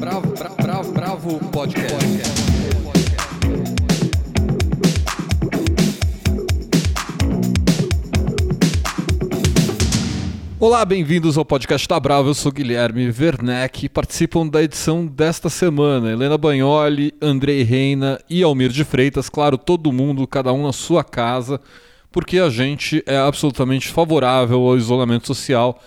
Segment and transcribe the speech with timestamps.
[0.00, 1.94] Bravo, bravo, bravo, bravo podcast.
[10.58, 12.30] Olá, bem-vindos ao podcast da Bravo.
[12.30, 13.90] Eu sou Guilherme Werneck.
[13.90, 19.28] Participam da edição desta semana Helena Bagnoli, Andrei Reina e Almir de Freitas.
[19.28, 21.60] Claro, todo mundo, cada um na sua casa,
[22.10, 25.78] porque a gente é absolutamente favorável ao isolamento social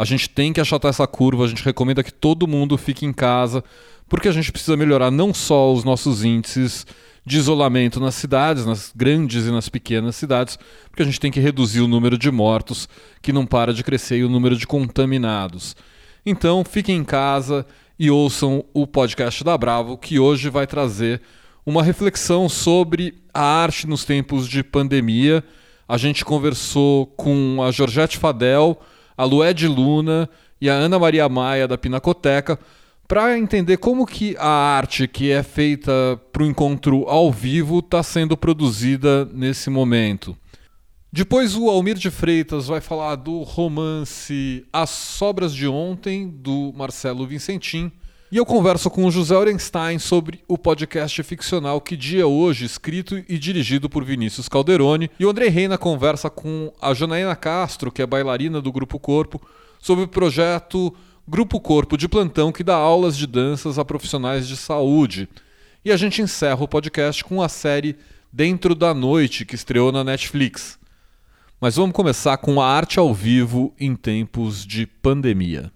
[0.00, 3.12] a gente tem que achatar essa curva, a gente recomenda que todo mundo fique em
[3.12, 3.62] casa,
[4.08, 6.86] porque a gente precisa melhorar não só os nossos índices
[7.22, 10.58] de isolamento nas cidades, nas grandes e nas pequenas cidades,
[10.88, 12.88] porque a gente tem que reduzir o número de mortos,
[13.20, 15.76] que não para de crescer, e o número de contaminados.
[16.24, 17.66] Então, fiquem em casa
[17.98, 21.20] e ouçam o podcast da Bravo, que hoje vai trazer
[21.66, 25.44] uma reflexão sobre a arte nos tempos de pandemia.
[25.86, 28.80] A gente conversou com a Georgette Fadel,
[29.20, 32.58] a Lued Luna e a Ana Maria Maia da Pinacoteca
[33.06, 38.02] para entender como que a arte que é feita para o encontro ao vivo está
[38.02, 40.34] sendo produzida nesse momento.
[41.12, 47.26] Depois o Almir de Freitas vai falar do romance As Sobras de Ontem, do Marcelo
[47.26, 47.92] Vincentim.
[48.32, 53.20] E eu converso com o José Orenstein sobre o podcast ficcional Que Dia Hoje, escrito
[53.28, 55.10] e dirigido por Vinícius Calderoni.
[55.18, 59.42] E o André Reina conversa com a Janaína Castro, que é bailarina do Grupo Corpo,
[59.80, 60.94] sobre o projeto
[61.26, 65.28] Grupo Corpo de Plantão, que dá aulas de danças a profissionais de saúde.
[65.84, 67.96] E a gente encerra o podcast com a série
[68.32, 70.78] Dentro da Noite, que estreou na Netflix.
[71.60, 75.72] Mas vamos começar com a arte ao vivo em tempos de pandemia.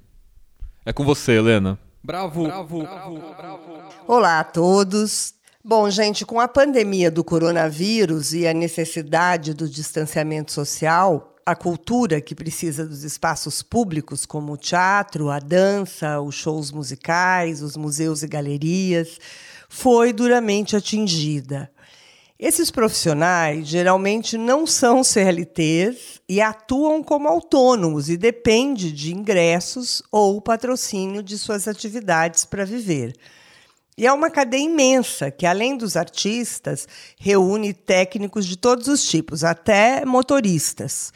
[0.87, 1.81] É com você, Helena.
[2.05, 3.63] Bravo, bravo, bravo, bravo.
[4.07, 5.33] Olá a todos.
[5.65, 12.21] Bom, gente, com a pandemia do coronavírus e a necessidade do distanciamento social, a cultura
[12.21, 18.23] que precisa dos espaços públicos, como o teatro, a dança, os shows musicais, os museus
[18.23, 19.19] e galerias,
[19.67, 21.71] foi duramente atingida.
[22.39, 30.41] Esses profissionais geralmente não são CLTs e atuam como autônomos e dependem de ingressos ou
[30.41, 33.15] patrocínio de suas atividades para viver.
[33.97, 39.45] E é uma cadeia imensa que, além dos artistas, reúne técnicos de todos os tipos,
[39.45, 41.13] até motoristas.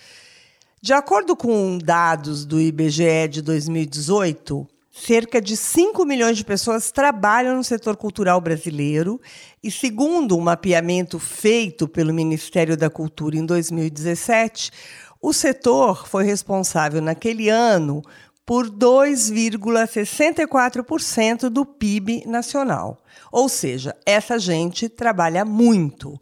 [0.81, 4.65] De acordo com dados do IBGE de 2018,
[4.99, 9.21] cerca de 5 milhões de pessoas trabalham no setor cultural brasileiro
[9.63, 14.73] e, segundo um mapeamento feito pelo Ministério da Cultura em 2017,
[15.21, 18.03] o setor foi responsável naquele ano
[18.45, 22.99] por 2,64% do PIB nacional.
[23.31, 26.19] Ou seja, essa gente trabalha muito.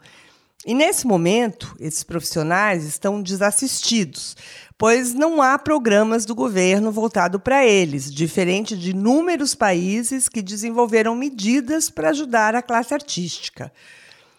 [0.67, 4.37] E nesse momento, esses profissionais estão desassistidos,
[4.79, 11.15] pois não há programas do governo voltado para eles, diferente de inúmeros países que desenvolveram
[11.15, 13.73] medidas para ajudar a classe artística.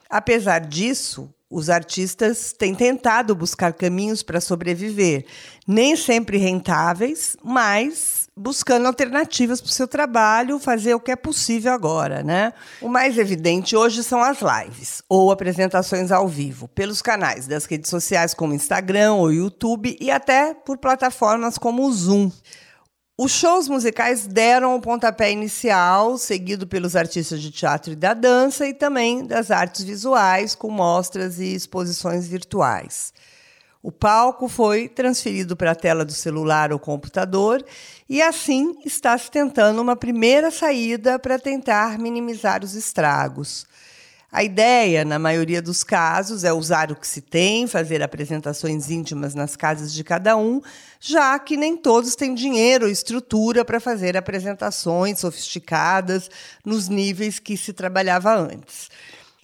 [0.09, 5.25] Apesar disso, os artistas têm tentado buscar caminhos para sobreviver,
[5.65, 11.73] nem sempre rentáveis, mas buscando alternativas para o seu trabalho, fazer o que é possível
[11.73, 12.53] agora, né?
[12.79, 17.89] O mais evidente hoje são as lives ou apresentações ao vivo, pelos canais das redes
[17.89, 22.31] sociais como Instagram ou YouTube e até por plataformas como o Zoom.
[23.19, 28.67] Os shows musicais deram o pontapé inicial, seguido pelos artistas de teatro e da dança
[28.67, 33.11] e também das artes visuais, com mostras e exposições virtuais.
[33.87, 37.65] O palco foi transferido para a tela do celular ou computador
[38.09, 43.65] e assim está se tentando uma primeira saída para tentar minimizar os estragos.
[44.29, 49.33] A ideia, na maioria dos casos, é usar o que se tem, fazer apresentações íntimas
[49.33, 50.61] nas casas de cada um,
[50.99, 56.29] já que nem todos têm dinheiro ou estrutura para fazer apresentações sofisticadas
[56.65, 58.89] nos níveis que se trabalhava antes.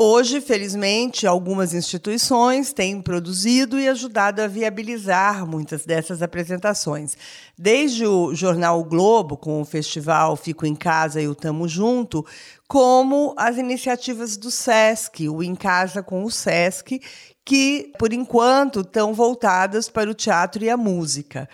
[0.05, 7.15] Hoje, felizmente, algumas instituições têm produzido e ajudado a viabilizar muitas dessas apresentações.
[7.57, 12.25] Desde o jornal o Globo, com o festival Fico em Casa e o Tamo Junto,
[12.67, 16.99] como as iniciativas do SESC, o Em Casa com o SESC,
[17.45, 21.47] que, por enquanto, estão voltadas para o teatro e a música.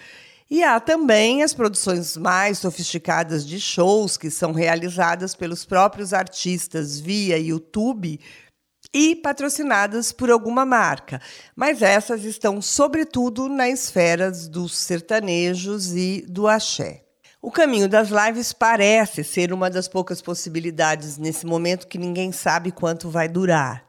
[0.51, 6.99] E há também as produções mais sofisticadas de shows que são realizadas pelos próprios artistas
[6.99, 8.19] via YouTube
[8.93, 11.21] e patrocinadas por alguma marca,
[11.55, 17.03] mas essas estão sobretudo na esfera dos sertanejos e do axé.
[17.41, 22.71] O caminho das lives parece ser uma das poucas possibilidades nesse momento que ninguém sabe
[22.71, 23.85] quanto vai durar.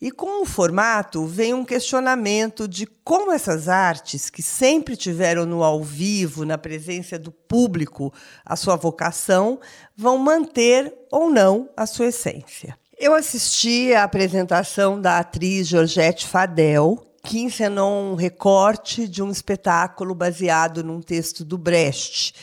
[0.00, 5.64] E com o formato vem um questionamento de como essas artes, que sempre tiveram no
[5.64, 8.12] ao vivo, na presença do público,
[8.44, 9.58] a sua vocação,
[9.96, 12.78] vão manter ou não a sua essência.
[12.96, 20.14] Eu assisti à apresentação da atriz Georgette Fadel, que encenou um recorte de um espetáculo
[20.14, 22.34] baseado num texto do Brecht,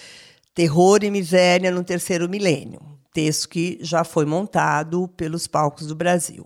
[0.54, 2.82] Terror e Miséria no Terceiro Milênio,
[3.14, 6.46] texto que já foi montado pelos palcos do Brasil.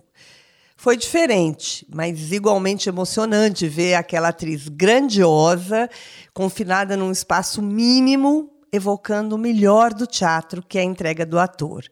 [0.76, 5.90] Foi diferente, mas igualmente emocionante ver aquela atriz grandiosa,
[6.32, 11.84] confinada num espaço mínimo, evocando o melhor do teatro, que é a entrega do ator.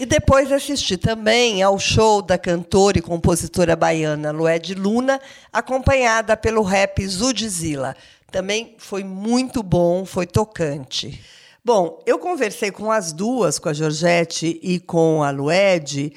[0.00, 5.20] E depois assisti também ao show da cantora e compositora baiana Lued Luna,
[5.52, 7.94] acompanhada pelo rap Zudzilla.
[8.32, 11.22] Também foi muito bom, foi tocante.
[11.62, 16.14] Bom, eu conversei com as duas, com a Georgette e com a Lued,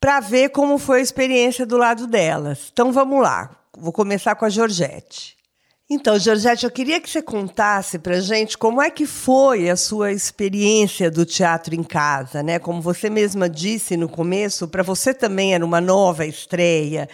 [0.00, 2.70] para ver como foi a experiência do lado delas.
[2.72, 3.54] Então vamos lá.
[3.76, 5.36] Vou começar com a Georgette.
[5.92, 10.12] Então, Georgette, eu queria que você contasse para gente como é que foi a sua
[10.12, 12.60] experiência do teatro em casa, né?
[12.60, 17.08] Como você mesma disse no começo, para você também era uma nova estreia.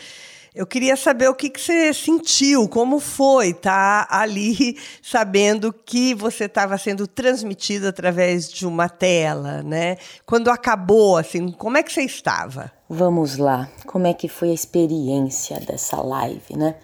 [0.54, 6.14] Eu queria saber o que, que você sentiu, como foi estar tá ali sabendo que
[6.14, 9.96] você estava sendo transmitido através de uma tela, né?
[10.26, 12.70] Quando acabou, assim, como é que você estava?
[12.90, 16.74] Vamos lá, como é que foi a experiência dessa live, né?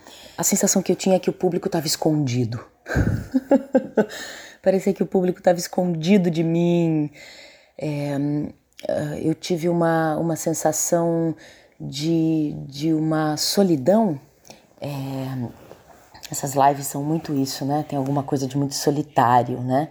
[0.43, 2.59] A sensação que eu tinha é que o público estava escondido.
[4.61, 7.12] Parecia que o público estava escondido de mim.
[7.79, 8.17] É,
[9.23, 11.37] eu tive uma, uma sensação
[11.81, 14.21] de, de uma solidão.
[14.81, 15.29] É,
[16.29, 17.85] essas lives são muito isso, né?
[17.88, 19.91] Tem alguma coisa de muito solitário, né?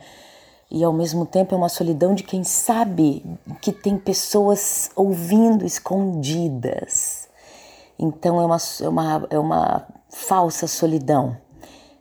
[0.70, 3.24] E ao mesmo tempo é uma solidão de quem sabe
[3.62, 7.30] que tem pessoas ouvindo escondidas.
[7.98, 11.38] Então é uma, é uma, é uma falsa solidão.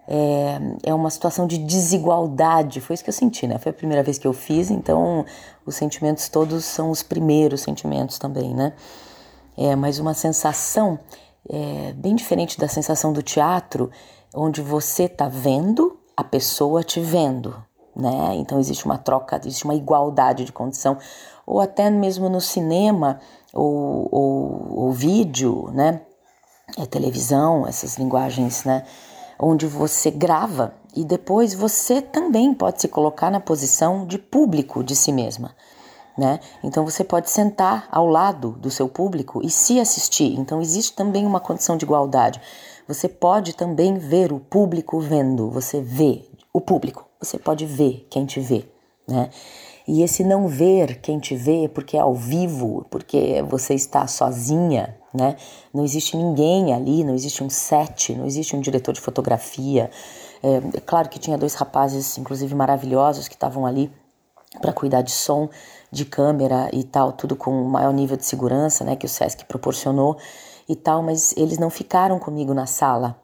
[0.07, 0.59] É,
[0.91, 2.81] é uma situação de desigualdade.
[2.81, 3.59] Foi isso que eu senti, né?
[3.59, 5.25] Foi a primeira vez que eu fiz, então
[5.65, 8.73] os sentimentos todos são os primeiros sentimentos também, né?
[9.61, 10.99] é, mas uma sensação
[11.47, 13.91] é, bem diferente da sensação do teatro,
[14.35, 17.55] onde você está vendo a pessoa te vendo,
[17.95, 18.35] né?
[18.37, 20.97] Então existe uma troca, existe uma igualdade de condição,
[21.47, 23.21] ou até mesmo no cinema
[23.53, 26.01] ou, ou, ou vídeo, né?
[26.79, 28.85] É televisão, essas linguagens, né?
[29.39, 34.95] Onde você grava e depois você também pode se colocar na posição de público de
[34.95, 35.55] si mesma
[36.21, 36.39] né?
[36.63, 40.39] Então você pode sentar ao lado do seu público e se assistir.
[40.39, 42.41] Então existe também uma condição de igualdade.
[42.87, 48.27] Você pode também ver o público vendo, você vê o público, você pode ver quem
[48.27, 48.69] te vê,
[49.09, 49.31] né?
[49.93, 54.97] E esse não ver quem te vê porque é ao vivo, porque você está sozinha,
[55.13, 55.35] né?
[55.75, 59.91] Não existe ninguém ali, não existe um set, não existe um diretor de fotografia.
[60.45, 63.91] É, é claro que tinha dois rapazes, inclusive maravilhosos, que estavam ali
[64.61, 65.49] para cuidar de som,
[65.91, 69.45] de câmera e tal, tudo com o maior nível de segurança, né, que o SESC
[69.45, 70.17] proporcionou
[70.69, 73.21] e tal, mas eles não ficaram comigo na sala,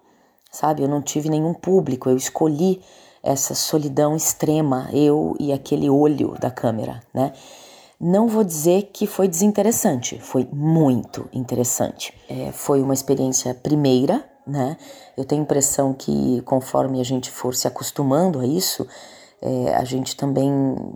[0.50, 0.82] sabe?
[0.82, 2.82] Eu não tive nenhum público, eu escolhi
[3.26, 7.32] essa solidão extrema, eu e aquele olho da câmera, né?
[7.98, 12.12] Não vou dizer que foi desinteressante, foi muito interessante.
[12.28, 14.76] É, foi uma experiência primeira, né?
[15.16, 18.86] Eu tenho a impressão que conforme a gente for se acostumando a isso,
[19.40, 20.50] é, a gente também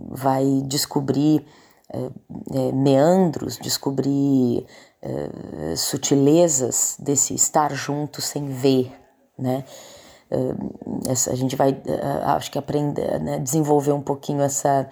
[0.09, 1.45] vai descobrir
[1.91, 2.09] é,
[2.53, 4.65] é, meandros, descobrir
[5.01, 8.91] é, sutilezas desse estar junto sem ver,
[9.37, 9.65] né?
[11.07, 14.89] Essa, a gente vai, é, acho que aprender, né, desenvolver um pouquinho essa,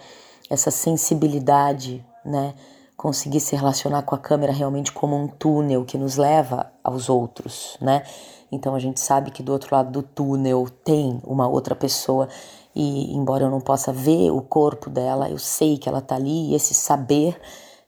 [0.50, 2.54] essa sensibilidade, né?
[2.98, 7.78] Conseguir se relacionar com a câmera realmente como um túnel que nos leva aos outros,
[7.80, 8.04] né?
[8.52, 12.28] Então a gente sabe que do outro lado do túnel tem uma outra pessoa
[12.76, 16.52] e embora eu não possa ver o corpo dela, eu sei que ela está ali
[16.52, 17.40] e esse saber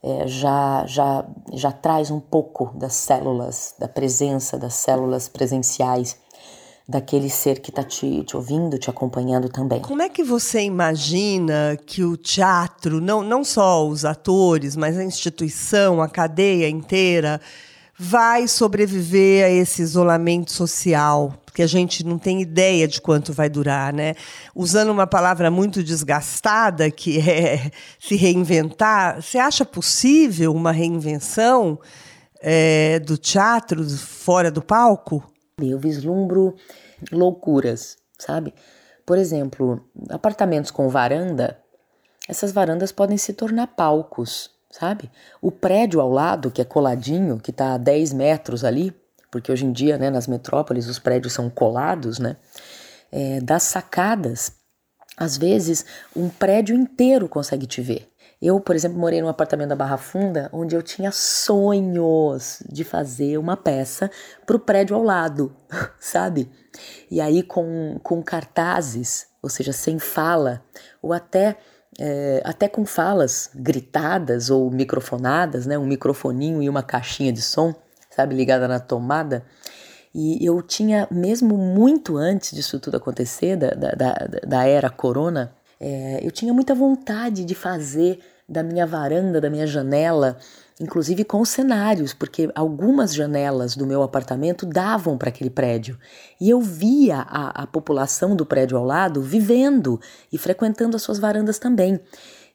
[0.03, 6.17] é, já, já, já traz um pouco das células, da presença das células presenciais
[6.91, 9.79] daquele ser que está te, te ouvindo, te acompanhando também.
[9.79, 15.03] Como é que você imagina que o teatro, não, não só os atores, mas a
[15.03, 17.39] instituição, a cadeia inteira,
[17.97, 23.49] vai sobreviver a esse isolamento social, que a gente não tem ideia de quanto vai
[23.49, 24.15] durar, né?
[24.53, 31.79] Usando uma palavra muito desgastada, que é se reinventar, você acha possível uma reinvenção
[32.41, 35.30] é, do teatro fora do palco?
[35.69, 36.55] Eu vislumbro
[37.11, 38.53] loucuras, sabe?
[39.05, 41.59] Por exemplo, apartamentos com varanda,
[42.27, 45.11] essas varandas podem se tornar palcos sabe?
[45.41, 48.93] O prédio ao lado, que é coladinho, que está a 10 metros ali,
[49.29, 52.37] porque hoje em dia, né, nas metrópoles, os prédios são colados, né?
[53.11, 54.53] É, das sacadas,
[55.17, 58.10] às vezes, um prédio inteiro consegue te ver.
[58.41, 63.37] Eu, por exemplo, morei num apartamento da Barra Funda, onde eu tinha sonhos de fazer
[63.37, 64.09] uma peça
[64.47, 65.55] para o prédio ao lado,
[65.99, 66.49] sabe?
[67.09, 70.63] E aí com, com cartazes, ou seja, sem fala,
[71.01, 71.57] ou até
[71.99, 75.77] é, até com falas gritadas ou microfonadas, né?
[75.77, 77.75] Um microfoninho e uma caixinha de som,
[78.09, 79.45] sabe, ligada na tomada.
[80.13, 84.13] E eu tinha, mesmo muito antes disso tudo acontecer, da, da,
[84.47, 88.19] da era corona, é, eu tinha muita vontade de fazer
[88.51, 90.37] da minha varanda, da minha janela,
[90.77, 95.97] inclusive com cenários, porque algumas janelas do meu apartamento davam para aquele prédio.
[96.39, 101.17] E eu via a, a população do prédio ao lado vivendo e frequentando as suas
[101.17, 101.97] varandas também.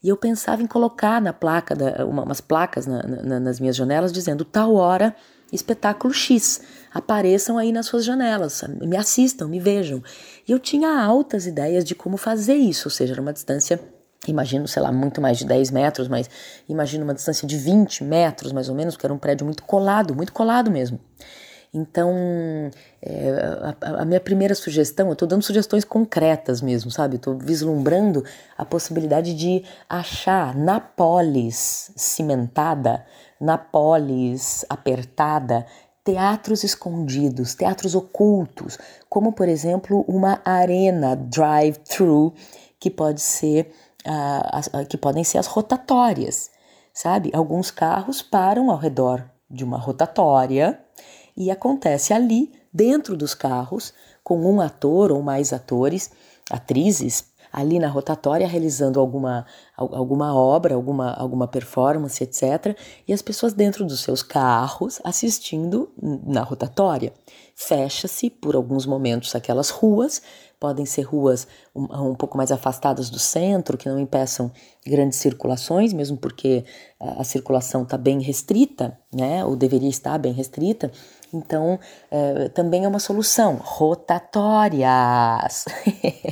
[0.02, 3.74] E eu pensava em colocar na placa, da, uma, umas placas na, na, nas minhas
[3.74, 5.16] janelas dizendo tal hora,
[5.50, 6.60] espetáculo X.
[6.92, 10.02] Apareçam aí nas suas janelas, me assistam, me vejam.
[10.46, 13.80] E eu tinha altas ideias de como fazer isso, ou seja, era uma distância
[14.30, 16.28] imagino, sei lá, muito mais de 10 metros, mas
[16.68, 20.14] imagino uma distância de 20 metros, mais ou menos, porque era um prédio muito colado,
[20.14, 21.00] muito colado mesmo.
[21.72, 22.70] Então,
[23.02, 23.30] é,
[23.82, 27.16] a, a, minha primeira sugestão, eu estou dando sugestões concretas mesmo, sabe?
[27.16, 28.24] Estou vislumbrando
[28.56, 33.04] a possibilidade de achar na polis cimentada,
[33.38, 35.66] na polis apertada,
[36.02, 38.78] teatros escondidos, teatros ocultos,
[39.08, 42.32] como por exemplo uma arena drive-thru
[42.78, 43.72] que pode ser
[44.88, 46.50] que podem ser as rotatórias,
[46.92, 47.30] sabe?
[47.34, 50.80] Alguns carros param ao redor de uma rotatória
[51.36, 56.10] e acontece ali, dentro dos carros, com um ator ou mais atores,
[56.50, 57.24] atrizes,
[57.56, 62.76] ali na rotatória realizando alguma, alguma obra, alguma, alguma performance, etc.
[63.08, 65.90] E as pessoas dentro dos seus carros assistindo
[66.26, 67.14] na rotatória.
[67.54, 70.20] Fecha-se por alguns momentos aquelas ruas
[70.60, 74.50] podem ser ruas um, um, pouco mais afastadas do centro, que não impeçam
[74.86, 76.64] grandes circulações, mesmo porque
[77.00, 80.90] a, a circulação está bem restrita, né, ou deveria estar bem restrita.
[81.36, 81.78] Então,
[82.10, 83.60] é, também é uma solução.
[83.62, 84.86] Rotatórias,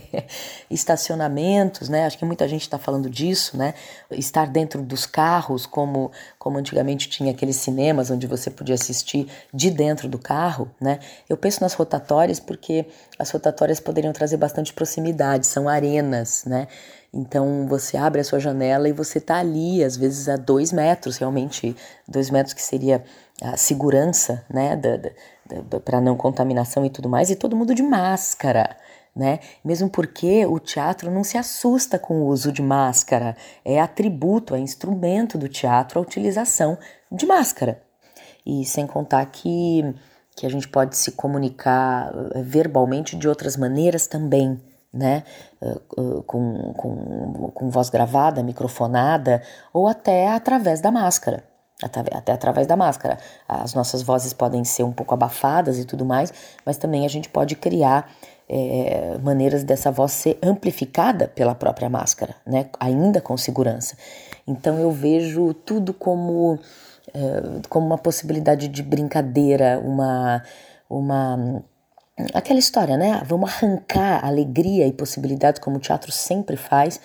[0.71, 2.07] estacionamentos, né?
[2.07, 3.75] Acho que muita gente está falando disso, né?
[4.11, 9.71] Estar dentro dos carros, como, como antigamente tinha aqueles cinemas onde você podia assistir de
[9.71, 10.99] dentro do carro, né?
[11.29, 12.87] Eu penso nas rotatórias porque
[13.19, 16.67] as rotatórias poderiam trazer bastante proximidade, são arenas, né?
[17.15, 21.17] Então você abre a sua janela e você está ali, às vezes a dois metros,
[21.17, 21.77] realmente,
[22.09, 23.05] dois metros que seria
[23.43, 24.81] a segurança, né,
[25.85, 28.76] para não contaminação e tudo mais, e todo mundo de máscara,
[29.14, 29.38] né?
[29.64, 34.59] Mesmo porque o teatro não se assusta com o uso de máscara, é atributo, é
[34.59, 36.76] instrumento do teatro a utilização
[37.11, 37.81] de máscara.
[38.45, 39.95] E sem contar que,
[40.37, 44.61] que a gente pode se comunicar eh, verbalmente de outras maneiras também,
[44.93, 45.23] né?
[45.62, 51.54] Eh, eh, com, com, com voz gravada, microfonada, ou até através da máscara.
[51.85, 53.19] Até, através da máscara.
[53.49, 56.33] As nossas vozes podem ser um pouco abafadas e tudo mais,
[56.64, 58.11] mas também a gente pode criar
[58.49, 62.67] é, maneiras dessa voz ser amplificada pela própria máscara, né?
[62.79, 63.97] ainda com segurança.
[64.47, 66.59] Então eu vejo tudo como,
[67.12, 70.43] é, como uma possibilidade de brincadeira, uma,
[70.88, 71.64] uma
[72.33, 73.23] aquela história, né?
[73.26, 77.00] Vamos arrancar alegria e possibilidades, como o teatro sempre faz,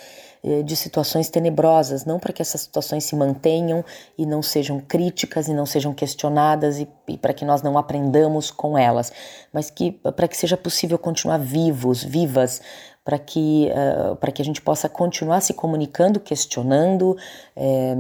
[0.64, 3.84] de situações tenebrosas, não para que essas situações se mantenham
[4.18, 8.50] e não sejam críticas e não sejam questionadas e, e para que nós não aprendamos
[8.50, 9.12] com elas,
[9.52, 12.62] mas que para que seja possível continuar vivos, vivas,
[13.10, 17.18] para que, uh, para que a gente possa continuar se comunicando, questionando,
[17.56, 17.96] é,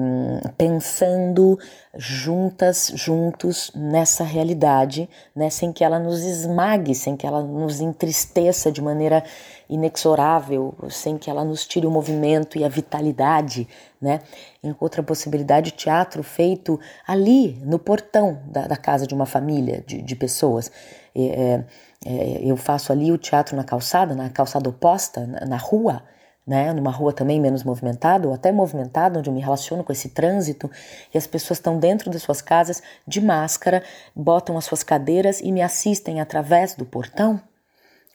[0.55, 1.57] pensando
[1.97, 8.71] juntas, juntos nessa realidade, né, sem que ela nos esmague, sem que ela nos entristeça
[8.71, 9.23] de maneira
[9.67, 13.67] inexorável, sem que ela nos tire o movimento e a vitalidade,
[13.99, 14.21] né?
[14.63, 20.03] Em outra possibilidade, teatro feito ali no portão da, da casa de uma família de,
[20.03, 20.71] de pessoas.
[21.15, 21.65] É, é,
[22.05, 26.03] eu faço ali o teatro na calçada, na calçada oposta, na, na rua,
[26.47, 30.09] né, numa rua também menos movimentada, ou até movimentada, onde eu me relaciono com esse
[30.09, 30.69] trânsito,
[31.13, 33.83] e as pessoas estão dentro de suas casas de máscara,
[34.15, 37.39] botam as suas cadeiras e me assistem através do portão,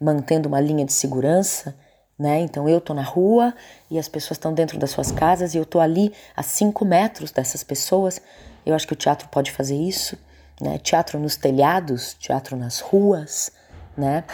[0.01, 1.77] mantendo uma linha de segurança,
[2.19, 2.41] né?
[2.41, 3.55] Então eu tô na rua
[3.91, 7.31] e as pessoas estão dentro das suas casas e eu tô ali a cinco metros
[7.31, 8.21] dessas pessoas.
[8.65, 10.19] Eu acho que o teatro pode fazer isso,
[10.61, 10.79] né?
[10.79, 13.53] Teatro nos telhados, teatro nas ruas,
[13.97, 14.25] né?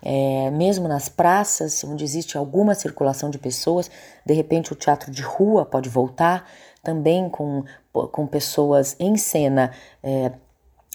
[0.00, 3.90] É, mesmo nas praças, onde existe alguma circulação de pessoas,
[4.24, 6.48] de repente o teatro de rua pode voltar,
[6.82, 9.72] também com, com pessoas em cena
[10.02, 10.30] é,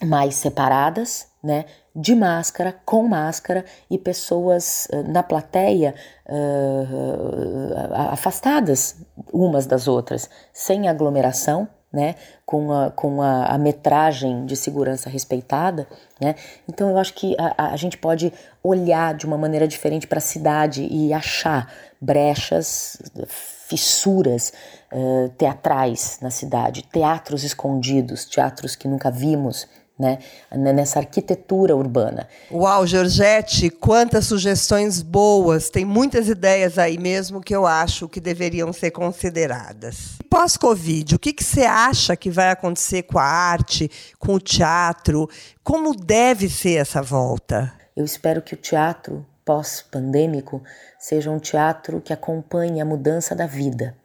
[0.05, 1.65] mais separadas, né,
[1.95, 5.93] de máscara, com máscara e pessoas uh, na plateia
[6.25, 8.95] uh, afastadas
[9.31, 15.87] umas das outras, sem aglomeração, né, com, a, com a, a, metragem de segurança respeitada,
[16.19, 16.33] né?
[16.67, 18.33] Então eu acho que a, a gente pode
[18.63, 21.71] olhar de uma maneira diferente para a cidade e achar
[22.01, 22.97] brechas,
[23.67, 24.51] fissuras
[24.91, 30.19] uh, teatrais na cidade, teatros escondidos, teatros que nunca vimos, né,
[30.51, 32.27] nessa arquitetura urbana.
[32.51, 35.69] Uau, Georgette, quantas sugestões boas!
[35.69, 40.17] Tem muitas ideias aí mesmo que eu acho que deveriam ser consideradas.
[40.29, 45.29] Pós-Covid, o que, que você acha que vai acontecer com a arte, com o teatro?
[45.63, 47.71] Como deve ser essa volta?
[47.95, 50.63] Eu espero que o teatro pós-pandêmico
[50.97, 53.95] seja um teatro que acompanhe a mudança da vida.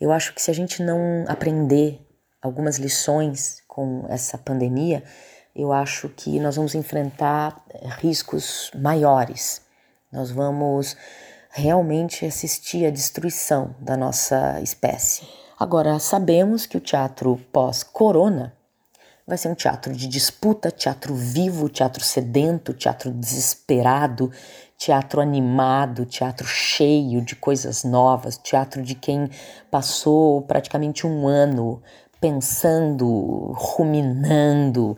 [0.00, 2.00] Eu acho que se a gente não aprender
[2.42, 5.02] algumas lições com essa pandemia,
[5.54, 9.62] eu acho que nós vamos enfrentar eh, riscos maiores.
[10.12, 10.96] Nós vamos
[11.50, 15.26] realmente assistir à destruição da nossa espécie.
[15.58, 18.52] Agora, sabemos que o teatro pós-corona
[19.26, 24.30] vai ser um teatro de disputa, teatro vivo, teatro sedento, teatro desesperado,
[24.78, 29.30] teatro animado, teatro cheio de coisas novas, teatro de quem
[29.68, 31.82] passou praticamente um ano
[32.24, 34.96] pensando, ruminando,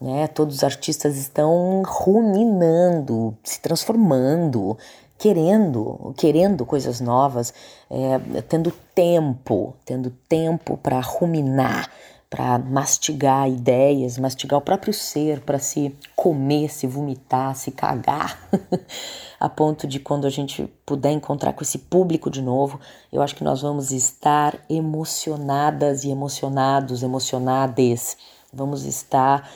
[0.00, 0.28] né?
[0.28, 4.78] Todos os artistas estão ruminando, se transformando,
[5.18, 7.52] querendo, querendo coisas novas,
[7.90, 11.90] é, tendo tempo, tendo tempo para ruminar,
[12.30, 18.38] para mastigar ideias, mastigar o próprio ser, para se comer, se vomitar, se cagar,
[19.40, 22.78] a ponto de quando a gente puder encontrar com esse público de novo,
[23.12, 28.16] eu acho que nós vamos estar emocionadas e emocionados, emocionades,
[28.52, 29.50] vamos estar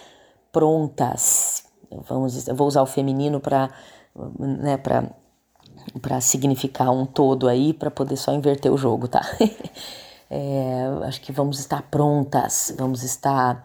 [0.50, 1.62] prontas.
[2.08, 3.70] Vamos, eu vou usar o feminino para
[4.38, 4.76] né,
[6.00, 9.22] para significar um todo aí, para poder só inverter o jogo, tá?
[10.36, 13.64] É, acho que vamos estar prontas, vamos estar,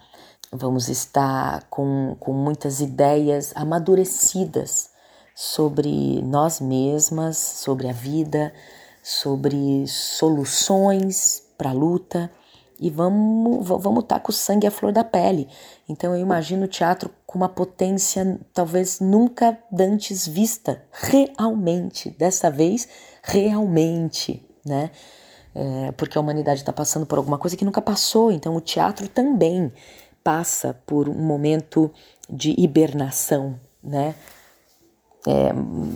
[0.51, 4.91] vamos estar com, com muitas ideias amadurecidas
[5.33, 8.53] sobre nós mesmas, sobre a vida,
[9.01, 12.29] sobre soluções para a luta
[12.79, 15.49] e vamos vamos estar com o sangue à flor da pele.
[15.89, 22.87] Então eu imagino o teatro com uma potência talvez nunca dantes vista, realmente, dessa vez
[23.23, 24.91] realmente, né?
[25.53, 28.31] É, porque a humanidade está passando por alguma coisa que nunca passou.
[28.31, 29.71] Então, o teatro também
[30.23, 31.91] passa por um momento
[32.29, 34.15] de hibernação, né?
[35.27, 35.51] É,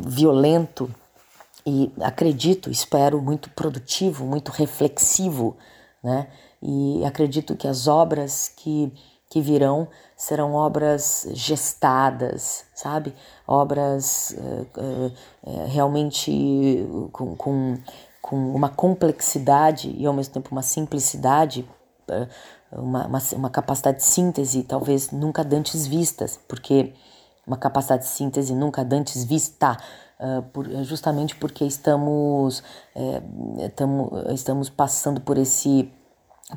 [0.05, 0.93] violento
[1.65, 5.55] e acredito, espero, muito produtivo, muito reflexivo,
[6.03, 6.27] né?
[6.61, 8.91] E acredito que as obras que,
[9.29, 9.87] que virão
[10.17, 13.13] serão obras gestadas, sabe?
[13.47, 15.11] Obras uh,
[15.43, 17.77] uh, realmente com, com
[18.23, 21.69] com uma complexidade e ao mesmo tempo uma simplicidade,
[22.07, 22.27] eh,
[22.71, 26.93] uma, uma, uma capacidade de síntese talvez nunca dantes vistas, porque
[27.45, 29.77] uma capacidade de síntese nunca dantes vista,
[30.21, 32.63] uh, por, justamente porque estamos,
[32.95, 35.91] é, tamo, estamos passando por esse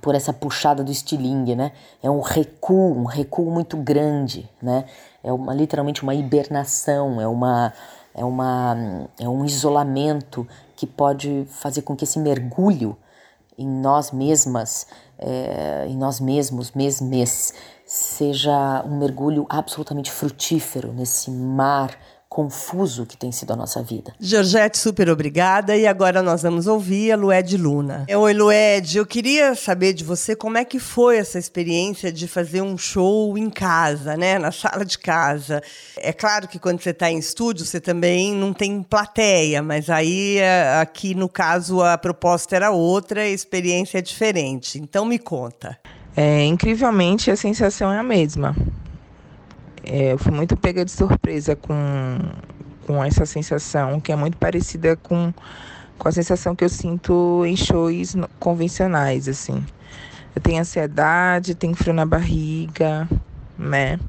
[0.03, 1.73] por essa puxada do estilingue, né?
[2.03, 4.85] É um recuo, um recuo muito grande, né?
[5.23, 7.73] É uma literalmente uma hibernação, é uma
[8.15, 10.47] é uma é um isolamento
[10.77, 12.97] que pode fazer com que esse mergulho
[13.59, 14.87] em nós mesmas,
[15.19, 17.55] é, em nós mesmos, mesmes,
[17.87, 24.13] seja um mergulho absolutamente frutífero nesse mar confuso que tem sido a nossa vida.
[24.21, 25.77] Georgette, super obrigada.
[25.77, 28.07] E agora nós vamos ouvir a Lued Luna.
[28.09, 32.63] Oi, Lued, eu queria saber de você como é que foi essa experiência de fazer
[32.63, 35.63] um show em casa, né, na sala de casa.
[35.97, 40.39] É claro que quando você está em estúdio, você também não tem plateia, mas aí
[40.39, 44.79] é, aqui no caso a proposta era outra, a experiência é diferente.
[44.79, 45.79] Então me conta.
[46.17, 48.57] É, incrivelmente a sensação é a mesma.
[49.89, 52.19] É, eu fui muito pega de surpresa com,
[52.85, 55.33] com essa sensação, que é muito parecida com,
[55.97, 59.65] com a sensação que eu sinto em shows convencionais, assim.
[60.35, 63.09] Eu tenho ansiedade, tenho frio na barriga,
[63.57, 64.01] né?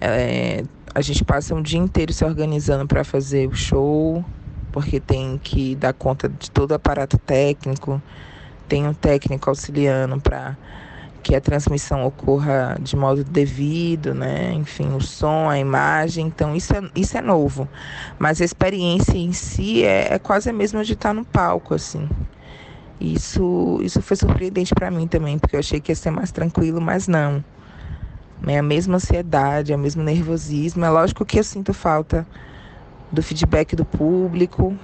[0.00, 4.24] É, a gente passa um dia inteiro se organizando para fazer o show,
[4.72, 8.02] porque tem que dar conta de todo o aparato técnico,
[8.68, 10.56] tem um técnico auxiliando para
[11.22, 14.52] que a transmissão ocorra de modo devido, né?
[14.54, 16.26] Enfim, o som, a imagem.
[16.26, 17.68] Então, isso é, isso é novo.
[18.18, 22.08] Mas a experiência em si é, é quase a mesma de estar no palco, assim.
[23.00, 26.80] Isso, isso foi surpreendente para mim também, porque eu achei que ia ser mais tranquilo,
[26.80, 27.44] mas não.
[28.42, 28.58] né?
[28.58, 30.84] A mesma ansiedade, o mesmo nervosismo.
[30.84, 32.26] É lógico que eu sinto falta
[33.12, 34.76] do feedback do público,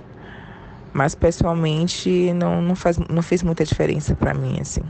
[0.92, 4.82] mas pessoalmente não, não, faz, não fez muita diferença para mim, assim.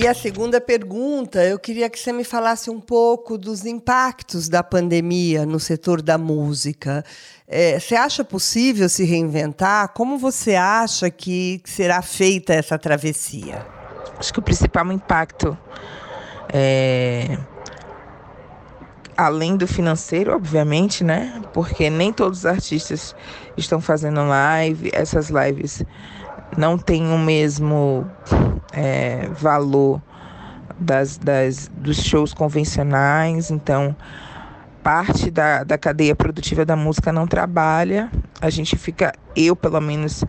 [0.00, 4.62] E a segunda pergunta, eu queria que você me falasse um pouco dos impactos da
[4.62, 7.04] pandemia no setor da música.
[7.48, 9.88] É, você acha possível se reinventar?
[9.88, 13.66] Como você acha que será feita essa travessia?
[14.16, 15.58] Acho que o principal impacto
[16.52, 17.36] é
[19.16, 21.42] além do financeiro, obviamente, né?
[21.52, 23.16] Porque nem todos os artistas
[23.56, 25.82] estão fazendo live, essas lives
[26.56, 28.06] não têm o mesmo
[28.72, 30.00] é, valor
[30.78, 33.94] das, das, dos shows convencionais, então
[34.82, 38.10] parte da, da cadeia produtiva da música não trabalha.
[38.40, 40.24] A gente fica, eu pelo menos,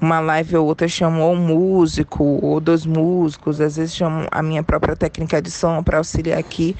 [0.00, 4.62] uma live ou outra chamo um músico ou dois músicos, às vezes chamo a minha
[4.62, 6.76] própria técnica de som para auxiliar aqui.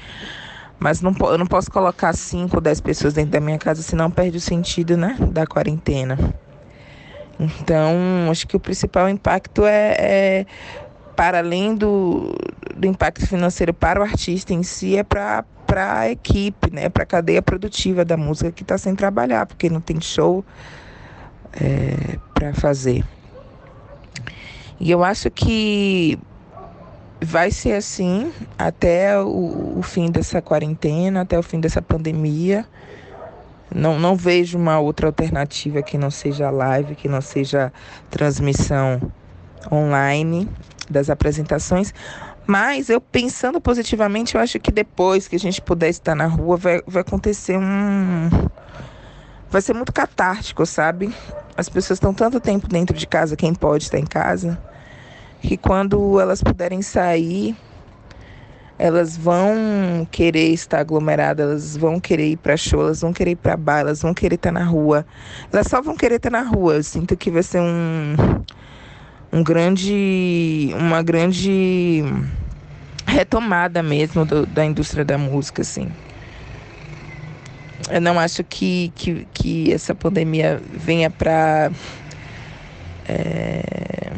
[0.77, 4.09] Mas não, eu não posso colocar 5 ou 10 pessoas dentro da minha casa, senão
[4.09, 6.17] perde o sentido né, da quarentena.
[7.39, 7.95] Então,
[8.29, 10.45] acho que o principal impacto é, é
[11.15, 12.35] para além do,
[12.75, 17.05] do impacto financeiro para o artista em si, é para a equipe, né, para a
[17.05, 20.43] cadeia produtiva da música que está sem trabalhar, porque não tem show
[21.53, 23.03] é, para fazer.
[24.79, 26.17] E eu acho que
[27.21, 32.65] vai ser assim até o, o, fim dessa quarentena, até o fim dessa pandemia.
[33.73, 37.71] Não, não vejo uma outra alternativa que não seja live, que não seja
[38.09, 38.99] transmissão
[39.71, 40.49] online
[40.89, 41.93] das apresentações.
[42.47, 46.57] Mas eu pensando positivamente, eu acho que depois que a gente puder estar na rua,
[46.57, 48.29] vai, vai acontecer um.
[49.51, 51.13] Vai ser muito catártico, sabe?
[51.55, 54.59] As pessoas estão tanto tempo dentro de casa, quem pode estar em casa
[55.41, 57.55] que quando elas puderem sair,
[58.79, 63.35] elas vão querer estar aglomeradas, elas vão querer ir para show, elas vão querer ir
[63.35, 65.05] para bar, elas vão querer estar na rua.
[65.51, 66.75] Elas só vão querer estar na rua.
[66.75, 68.15] Eu sinto que vai ser um
[69.31, 72.03] um grande uma grande
[73.05, 75.91] retomada mesmo do, da indústria da música, assim.
[77.91, 81.69] Eu não acho que, que, que essa pandemia venha para
[83.07, 84.13] é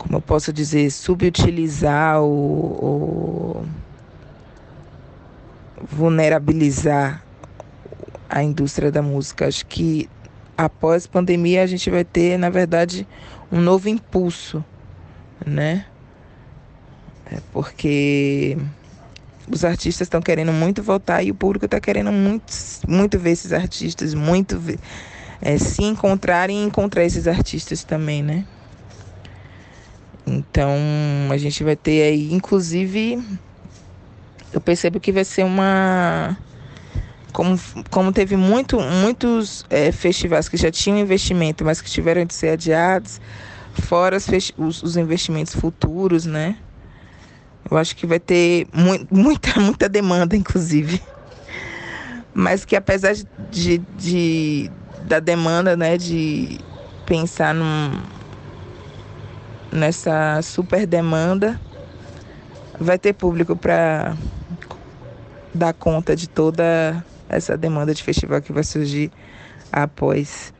[0.00, 3.66] como eu posso dizer, subutilizar ou, ou
[5.82, 7.22] vulnerabilizar
[8.26, 9.46] a indústria da música.
[9.46, 10.08] Acho que
[10.56, 13.06] após pandemia a gente vai ter, na verdade,
[13.52, 14.64] um novo impulso,
[15.44, 15.84] né?
[17.30, 18.56] É porque
[19.52, 22.54] os artistas estão querendo muito voltar e o público está querendo muito,
[22.88, 24.78] muito ver esses artistas, muito ver,
[25.42, 28.46] é, se encontrarem e encontrar esses artistas também, né?
[30.30, 30.70] Então
[31.30, 33.20] a gente vai ter aí, inclusive,
[34.52, 36.36] eu percebo que vai ser uma.
[37.32, 37.58] Como,
[37.90, 42.50] como teve muito, muitos é, festivais que já tinham investimento, mas que tiveram de ser
[42.50, 43.20] adiados,
[43.72, 46.56] fora os, os investimentos futuros, né?
[47.68, 51.00] Eu acho que vai ter mu muita, muita demanda, inclusive.
[52.32, 53.14] Mas que apesar
[53.50, 54.70] de, de,
[55.04, 56.58] da demanda, né, de
[57.04, 57.92] pensar num,
[59.72, 61.60] nessa super demanda,
[62.78, 64.16] vai ter público para
[65.54, 69.10] dar conta de toda essa demanda de festival que vai surgir
[69.72, 70.52] após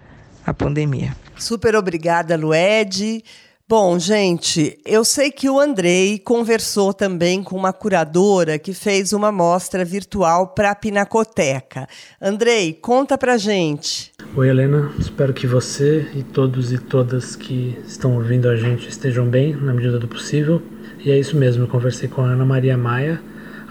[0.47, 1.17] a pandemia.
[1.37, 3.25] Super obrigada, Lued.
[3.71, 9.31] Bom, gente, eu sei que o Andrei conversou também com uma curadora que fez uma
[9.31, 11.87] mostra virtual para a Pinacoteca.
[12.21, 14.11] Andrei, conta pra gente.
[14.35, 14.91] Oi, Helena.
[14.99, 19.73] Espero que você e todos e todas que estão ouvindo a gente estejam bem, na
[19.73, 20.61] medida do possível.
[20.99, 23.23] E é isso mesmo, eu conversei com a Ana Maria Maia,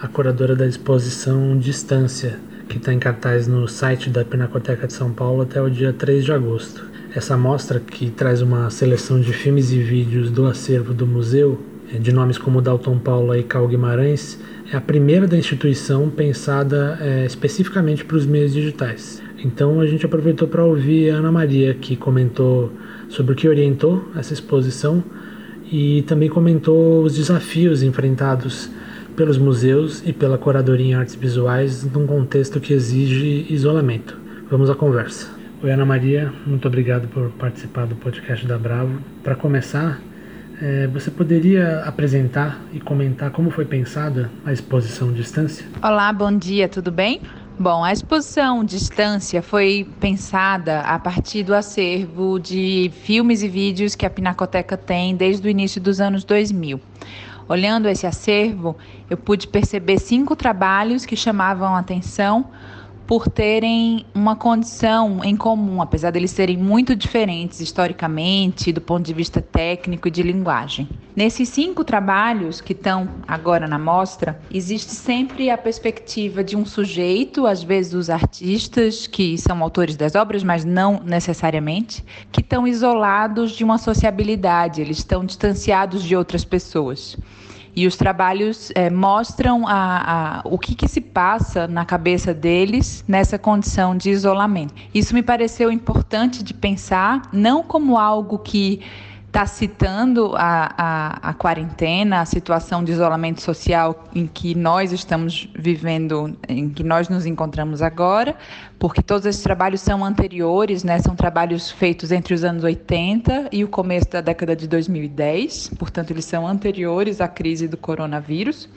[0.02, 5.12] a curadora da exposição Distância, que está em cartaz no site da Pinacoteca de São
[5.12, 6.89] Paulo até o dia 3 de agosto.
[7.14, 11.60] Essa mostra, que traz uma seleção de filmes e vídeos do acervo do museu,
[11.92, 14.40] é, de nomes como Dalton Paula e Cal Guimarães,
[14.72, 19.24] é a primeira da instituição pensada é, especificamente para os meios digitais.
[19.44, 22.72] Então a gente aproveitou para ouvir a Ana Maria, que comentou
[23.08, 25.04] sobre o que orientou essa exposição
[25.72, 28.70] e também comentou os desafios enfrentados
[29.16, 34.16] pelos museus e pela curadoria em artes visuais num contexto que exige isolamento.
[34.50, 35.39] Vamos à conversa.
[35.62, 38.98] Oi, Ana Maria, muito obrigado por participar do podcast da Bravo.
[39.22, 40.00] Para começar,
[40.62, 45.68] é, você poderia apresentar e comentar como foi pensada a exposição Distância?
[45.84, 47.20] Olá, bom dia, tudo bem?
[47.60, 54.06] Bom, a exposição Distância foi pensada a partir do acervo de filmes e vídeos que
[54.06, 56.80] a Pinacoteca tem desde o início dos anos 2000.
[57.50, 58.78] Olhando esse acervo,
[59.10, 62.50] eu pude perceber cinco trabalhos que chamavam a atenção
[63.10, 69.16] por terem uma condição em comum, apesar deles serem muito diferentes historicamente, do ponto de
[69.16, 70.88] vista técnico e de linguagem.
[71.16, 77.48] Nesses cinco trabalhos que estão agora na mostra, existe sempre a perspectiva de um sujeito,
[77.48, 83.54] às vezes os artistas que são autores das obras, mas não necessariamente, que estão isolados
[83.54, 87.18] de uma sociabilidade, eles estão distanciados de outras pessoas.
[87.80, 93.06] E os trabalhos é, mostram a, a, o que, que se passa na cabeça deles
[93.08, 94.74] nessa condição de isolamento.
[94.94, 98.82] Isso me pareceu importante de pensar, não como algo que
[99.40, 105.48] está citando a, a, a, quarentena, a situação de isolamento social em que nós estamos
[105.58, 108.36] vivendo, em que nós nos encontramos agora,
[108.78, 111.00] porque todos esses trabalhos são anteriores, né?
[111.00, 116.12] são trabalhos feitos entre os anos 80 e o começo da década de 2010, portanto,
[116.12, 118.68] eles são anteriores à crise do coronavírus,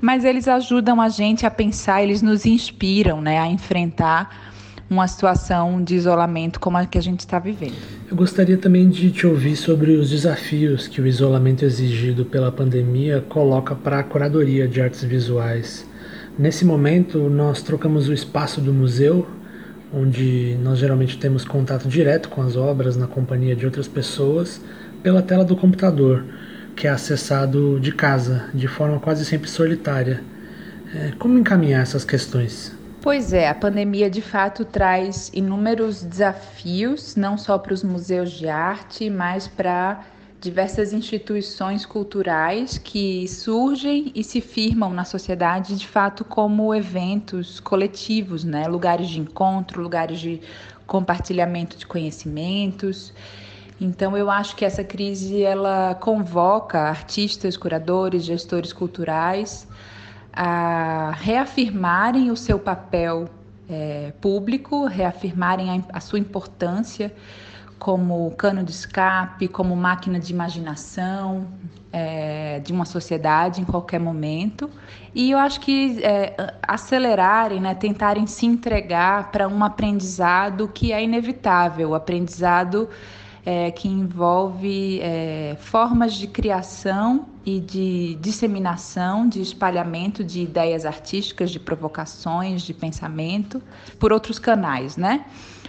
[0.00, 3.38] mas eles ajudam a gente a pensar, eles nos inspiram né?
[3.38, 4.54] a enfrentar
[4.90, 7.74] uma situação de isolamento como a que a gente está vivendo.
[8.10, 13.24] Eu gostaria também de te ouvir sobre os desafios que o isolamento exigido pela pandemia
[13.28, 15.86] coloca para a curadoria de artes visuais.
[16.38, 19.26] Nesse momento, nós trocamos o espaço do museu,
[19.92, 24.60] onde nós geralmente temos contato direto com as obras na companhia de outras pessoas,
[25.02, 26.24] pela tela do computador,
[26.74, 30.22] que é acessado de casa, de forma quase sempre solitária.
[30.94, 32.77] É, como encaminhar essas questões?
[33.00, 38.48] Pois é, a pandemia de fato traz inúmeros desafios, não só para os museus de
[38.48, 40.04] arte, mas para
[40.40, 48.42] diversas instituições culturais que surgem e se firmam na sociedade de fato como eventos coletivos,
[48.42, 48.66] né?
[48.66, 50.40] lugares de encontro, lugares de
[50.84, 53.12] compartilhamento de conhecimentos.
[53.80, 59.67] Então eu acho que essa crise ela convoca artistas, curadores, gestores culturais
[60.40, 63.28] a reafirmarem o seu papel
[63.68, 67.12] é, público, reafirmarem a, a sua importância
[67.76, 71.48] como cano de escape, como máquina de imaginação
[71.92, 74.70] é, de uma sociedade em qualquer momento.
[75.12, 81.02] E eu acho que é, acelerarem, né, tentarem se entregar para um aprendizado que é
[81.02, 82.88] inevitável, o aprendizado
[83.50, 91.50] é, que envolve é, formas de criação e de disseminação, de espalhamento de ideias artísticas,
[91.50, 93.62] de provocações, de pensamento,
[93.98, 95.24] por outros canais, né?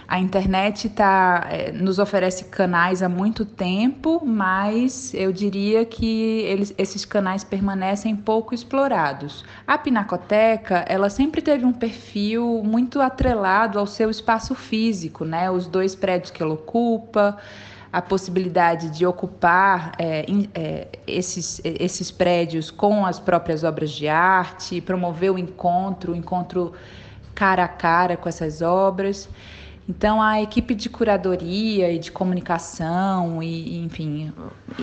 [0.10, 6.74] A internet tá, é, nos oferece canais há muito tempo, mas eu diria que eles,
[6.80, 9.46] esses canais permanecem pouco explorados.
[9.68, 15.50] A Pinacoteca, ela sempre teve um perfil muito atrelado ao seu espaço físico, né?
[15.50, 17.38] Os dois prédios que ela ocupa,
[17.92, 24.80] a possibilidade de ocupar é, é, esses, esses prédios com as próprias obras de arte,
[24.80, 26.74] promover o encontro, o encontro
[27.34, 29.28] cara a cara com essas obras.
[29.88, 34.32] Então, a equipe de curadoria e de comunicação, e, enfim,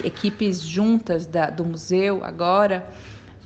[0.02, 2.88] equipes juntas da, do museu agora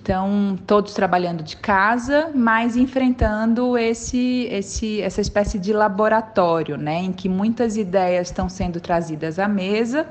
[0.03, 7.13] então, todos trabalhando de casa, mas enfrentando esse, esse, essa espécie de laboratório, né, em
[7.13, 10.07] que muitas ideias estão sendo trazidas à mesa,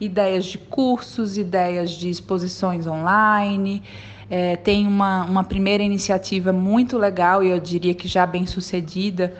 [0.00, 3.82] ideias de cursos, ideias de exposições online.
[4.30, 9.34] É, tem uma, uma primeira iniciativa muito legal, e eu diria que já bem sucedida,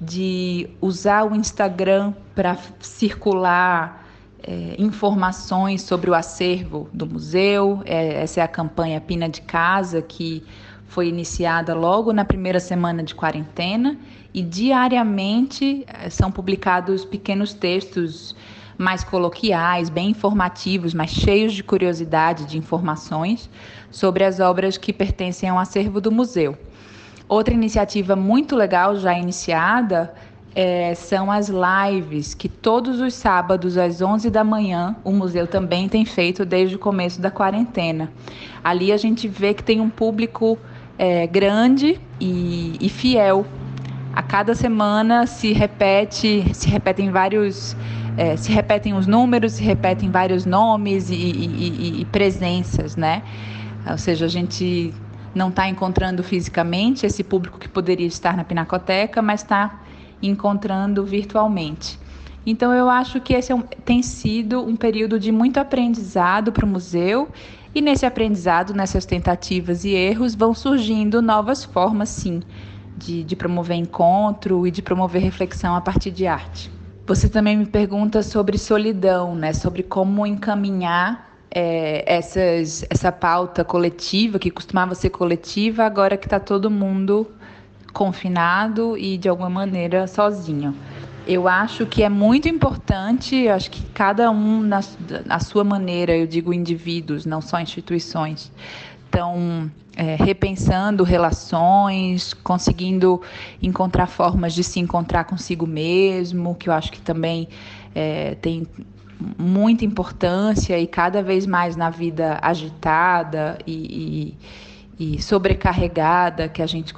[0.00, 3.99] de usar o Instagram para circular
[4.42, 7.82] é, informações sobre o acervo do museu.
[7.84, 10.42] É, essa é a campanha Pina de Casa, que
[10.86, 13.96] foi iniciada logo na primeira semana de quarentena
[14.34, 18.34] e diariamente é, são publicados pequenos textos
[18.76, 23.50] mais coloquiais, bem informativos, mas cheios de curiosidade, de informações
[23.90, 26.56] sobre as obras que pertencem ao acervo do museu.
[27.28, 30.12] Outra iniciativa muito legal já iniciada
[30.54, 35.88] é, são as lives que todos os sábados às 11 da manhã o museu também
[35.88, 38.10] tem feito desde o começo da quarentena.
[38.62, 40.58] Ali a gente vê que tem um público
[40.98, 43.46] é, grande e, e, fiel.
[44.12, 47.76] A cada semana se repete, se repetem vários,
[48.16, 53.22] é, se repetem os números, se repetem vários nomes e, e, e presenças, né?
[53.88, 54.92] Ou seja, a gente
[55.34, 59.80] não está encontrando fisicamente esse público que poderia estar na Pinacoteca, mas está
[60.28, 61.98] encontrando virtualmente.
[62.44, 66.64] Então, eu acho que esse é um, tem sido um período de muito aprendizado para
[66.64, 67.28] o museu,
[67.74, 72.42] e nesse aprendizado, nessas tentativas e erros, vão surgindo novas formas, sim,
[72.96, 76.70] de, de promover encontro e de promover reflexão a partir de arte.
[77.06, 79.52] Você também me pergunta sobre solidão, né?
[79.52, 86.38] sobre como encaminhar é, essas, essa pauta coletiva, que costumava ser coletiva, agora que está
[86.38, 87.28] todo mundo
[87.92, 90.74] confinado e de alguma maneira sozinho.
[91.26, 94.80] Eu acho que é muito importante, acho que cada um na,
[95.26, 98.50] na sua maneira, eu digo indivíduos, não só instituições,
[99.04, 103.20] estão é, repensando relações, conseguindo
[103.62, 107.48] encontrar formas de se encontrar consigo mesmo, que eu acho que também
[107.94, 108.66] é, tem
[109.38, 114.34] muita importância e cada vez mais na vida agitada e,
[114.98, 116.94] e, e sobrecarregada que a gente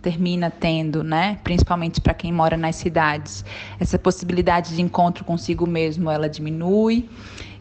[0.00, 1.38] termina tendo, né?
[1.44, 3.44] Principalmente para quem mora nas cidades,
[3.78, 7.08] essa possibilidade de encontro consigo mesmo, ela diminui.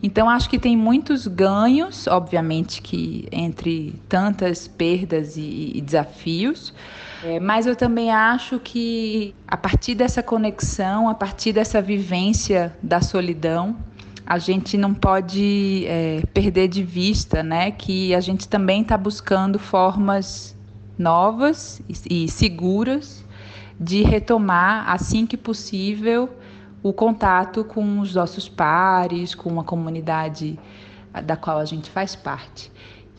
[0.02, 6.74] Então acho que tem muitos ganhos, obviamente que entre tantas perdas e, e desafios.
[7.24, 13.02] É, mas eu também acho que a partir dessa conexão, a partir dessa vivência da
[13.02, 13.76] solidão,
[14.26, 19.58] a gente não pode é, perder de vista né, que a gente também está buscando
[19.58, 20.56] formas
[21.00, 23.26] novas e, seguras
[23.80, 26.30] de retomar, assim que possível,
[26.84, 30.60] o contato com os nossos pares, com a comunidade
[31.24, 32.70] da qual a gente faz parte.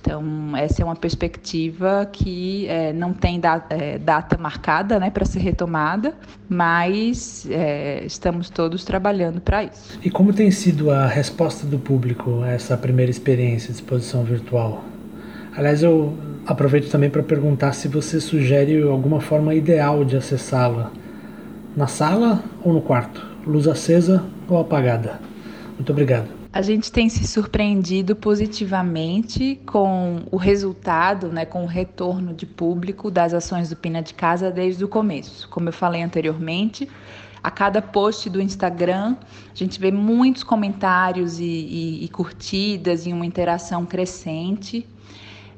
[0.00, 5.26] Então, essa é uma perspectiva que é, não tem da, é, data marcada né, para
[5.26, 6.14] ser retomada,
[6.48, 9.98] mas é, estamos todos trabalhando para isso.
[10.02, 14.82] E como tem sido a resposta do público a essa primeira experiência de exposição virtual?
[15.54, 20.90] Aliás, eu aproveito também para perguntar se você sugere alguma forma ideal de acessá-la.
[21.76, 23.24] Na sala ou no quarto?
[23.46, 25.20] Luz acesa ou apagada?
[25.76, 26.28] Muito obrigado.
[26.52, 33.08] A gente tem se surpreendido positivamente com o resultado, né, com o retorno de público
[33.08, 35.48] das ações do Pina de Casa desde o começo.
[35.48, 36.88] Como eu falei anteriormente,
[37.40, 39.16] a cada post do Instagram,
[39.52, 44.86] a gente vê muitos comentários e, e, e curtidas e uma interação crescente.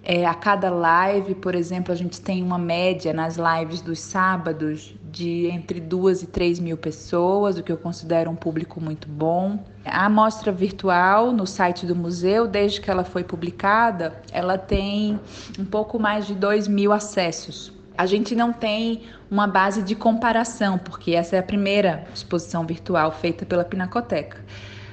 [0.04, 4.94] É, a cada live, por exemplo, a gente tem uma média nas lives dos sábados
[5.12, 9.62] de entre duas e três mil pessoas, o que eu considero um público muito bom.
[9.84, 15.20] A amostra virtual no site do museu, desde que ela foi publicada, ela tem
[15.56, 17.72] um pouco mais de dois mil acessos.
[17.96, 23.12] A gente não tem uma base de comparação, porque essa é a primeira exposição virtual
[23.12, 24.38] feita pela Pinacoteca.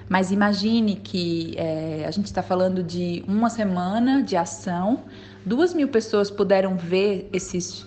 [0.10, 5.04] Mas imagine que é, a gente está falando de uma semana de ação,
[5.46, 7.86] duas mil pessoas puderam ver esses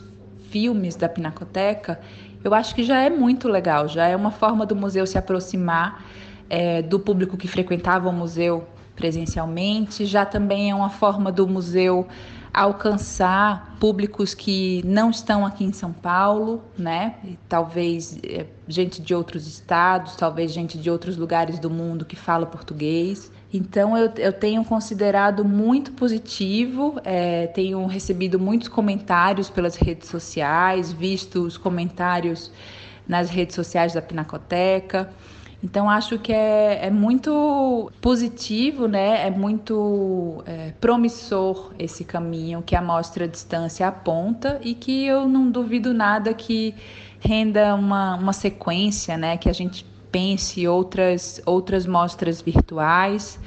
[0.48, 2.00] filmes da Pinacoteca.
[2.44, 6.04] Eu acho que já é muito legal, já é uma forma do museu se aproximar
[6.48, 12.06] é, do público que frequentava o museu presencialmente, já também é uma forma do museu
[12.52, 17.14] alcançar públicos que não estão aqui em São Paulo, né?
[17.48, 22.44] Talvez é, gente de outros estados, talvez gente de outros lugares do mundo que fala
[22.44, 23.32] português.
[23.52, 30.92] Então eu, eu tenho considerado muito positivo, é, tenho recebido muitos comentários pelas redes sociais,
[30.92, 32.52] visto os comentários
[33.08, 35.10] nas redes sociais da Pinacoteca.
[35.62, 39.26] Então acho que é, é muito positivo, né?
[39.26, 45.28] É muito é, promissor esse caminho que a mostra à distância aponta e que eu
[45.28, 46.74] não duvido nada que
[47.20, 49.36] renda uma, uma sequência, né?
[49.36, 53.38] Que a gente pense outras outras mostras virtuais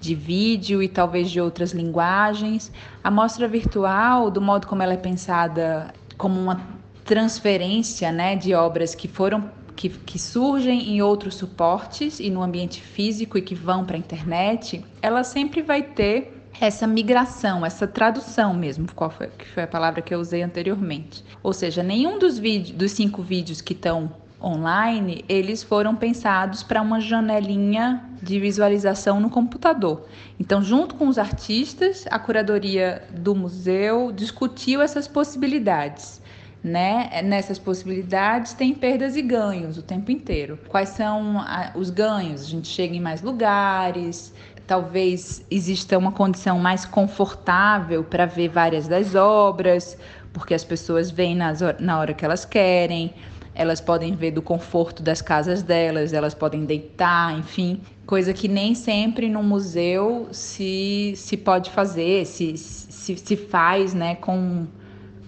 [0.00, 2.70] de vídeo e talvez de outras linguagens.
[3.02, 6.60] A mostra virtual, do modo como ela é pensada como uma
[7.04, 12.80] transferência, né, de obras que foram que, que surgem em outros suportes e no ambiente
[12.80, 18.54] físico e que vão para a internet, ela sempre vai ter essa migração, essa tradução
[18.54, 21.22] mesmo, qual foi, que foi a palavra que eu usei anteriormente.
[21.42, 24.10] Ou seja, nenhum dos, vídeos, dos cinco vídeos que estão
[24.42, 30.06] online, eles foram pensados para uma janelinha de visualização no computador.
[30.40, 36.22] Então, junto com os artistas, a curadoria do museu discutiu essas possibilidades
[36.62, 37.22] né?
[37.22, 40.58] Nessas possibilidades tem perdas e ganhos o tempo inteiro.
[40.68, 42.42] Quais são os ganhos?
[42.42, 44.34] A gente chega em mais lugares,
[44.66, 49.96] talvez exista uma condição mais confortável para ver várias das obras,
[50.32, 53.14] porque as pessoas vêm nas, na hora que elas querem,
[53.54, 58.74] elas podem ver do conforto das casas delas, elas podem deitar, enfim, coisa que nem
[58.74, 64.66] sempre no museu se, se pode fazer, se, se, se faz né, com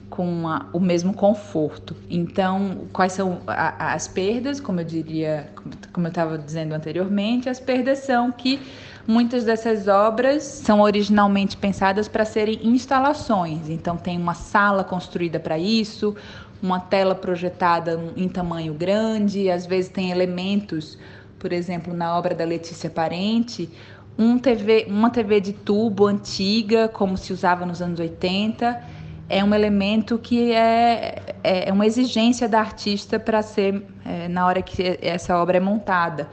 [0.09, 1.95] com a, o mesmo conforto.
[2.09, 4.61] Então, quais são a, as perdas?
[4.61, 5.51] Como eu diria,
[5.93, 8.61] como eu estava dizendo anteriormente, as perdas são que
[9.07, 13.69] muitas dessas obras são originalmente pensadas para serem instalações.
[13.69, 16.17] Então, tem uma sala construída para isso,
[16.63, 20.99] uma tela projetada em tamanho grande, às vezes tem elementos,
[21.39, 23.71] por exemplo, na obra da Letícia Parente,
[24.19, 28.98] um TV, uma TV de tubo antiga, como se usava nos anos 80,
[29.29, 34.47] é um elemento que é, é, é uma exigência da artista para ser é, na
[34.47, 36.29] hora que essa obra é montada.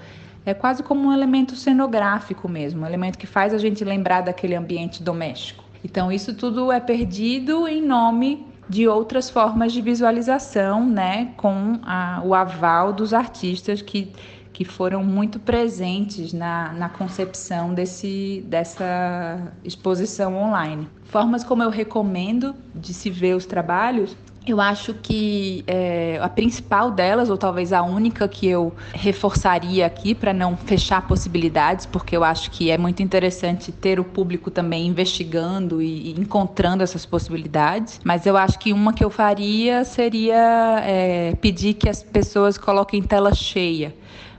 [0.46, 4.56] É quase como um elemento cenográfico mesmo, um elemento que faz a gente lembrar daquele
[4.56, 5.64] ambiente doméstico.
[5.84, 12.22] Então, isso tudo é perdido em nome de outras formas de visualização, né, com a,
[12.24, 14.12] o aval dos artistas que
[14.56, 20.88] que foram muito presentes na, na concepção desse, dessa exposição online.
[21.04, 24.16] Formas como eu recomendo de se ver os trabalhos
[24.48, 30.14] eu acho que é, a principal delas, ou talvez a única que eu reforçaria aqui
[30.14, 34.86] para não fechar possibilidades, porque eu acho que é muito interessante ter o público também
[34.86, 38.00] investigando e, encontrando essas possibilidades.
[38.04, 43.02] Mas eu acho que uma que eu faria seria é, pedir que as pessoas coloquem
[43.02, 43.96] tela cheia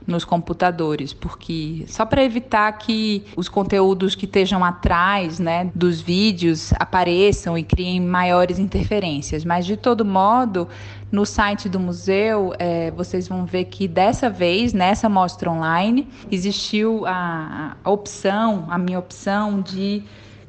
[0.07, 6.71] nos computadores, porque só para evitar que os conteúdos que estejam atrás, né, dos vídeos
[6.79, 9.43] apareçam e criem maiores interferências.
[9.43, 10.69] Mas de todo modo,
[11.11, 17.05] no site do museu, é, vocês vão ver que dessa vez, nessa mostra online, existiu
[17.05, 20.03] a, a opção, a minha opção de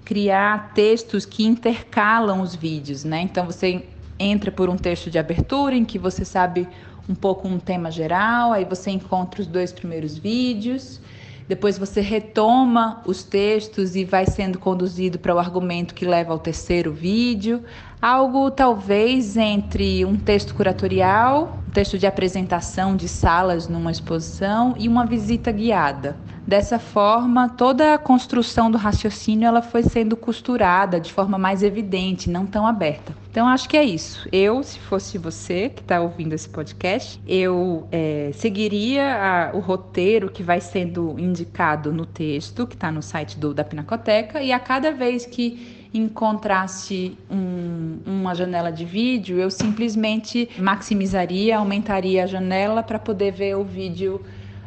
[0.05, 3.21] criar textos que intercalam os vídeos, né?
[3.23, 3.85] Então você
[4.19, 6.67] entra por um texto de abertura em que você sabe
[7.09, 11.01] um pouco um tema geral, aí você encontra os dois primeiros vídeos,
[11.49, 16.39] depois você retoma os textos e vai sendo conduzido para o argumento que leva ao
[16.39, 17.65] terceiro vídeo.
[18.01, 24.87] Algo talvez entre um texto curatorial, um texto de apresentação de salas numa exposição e
[24.87, 26.17] uma visita guiada.
[26.47, 32.31] Dessa forma, toda a construção do raciocínio ela foi sendo costurada de forma mais evidente,
[32.31, 33.13] não tão aberta.
[33.31, 34.27] Então, acho que é isso.
[34.33, 40.31] Eu, se fosse você que está ouvindo esse podcast, eu é, seguiria a, o roteiro
[40.31, 44.59] que vai sendo indicado no texto, que está no site do, da Pinacoteca, e a
[44.59, 52.83] cada vez que encontrasse um, uma janela de vídeo, eu simplesmente maximizaria, aumentaria a janela
[52.83, 54.21] para poder ver o vídeo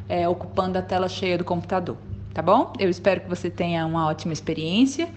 [0.09, 1.97] é, ocupando a tela cheia do computador,
[2.33, 2.73] tá bom?
[2.79, 5.07] Eu espero que você tenha uma ótima experiência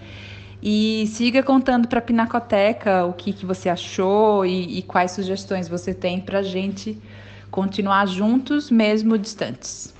[0.61, 5.67] e siga contando para a Pinacoteca o que, que você achou e, e quais sugestões
[5.67, 7.01] você tem para a gente
[7.51, 9.94] continuar juntos, mesmo distantes.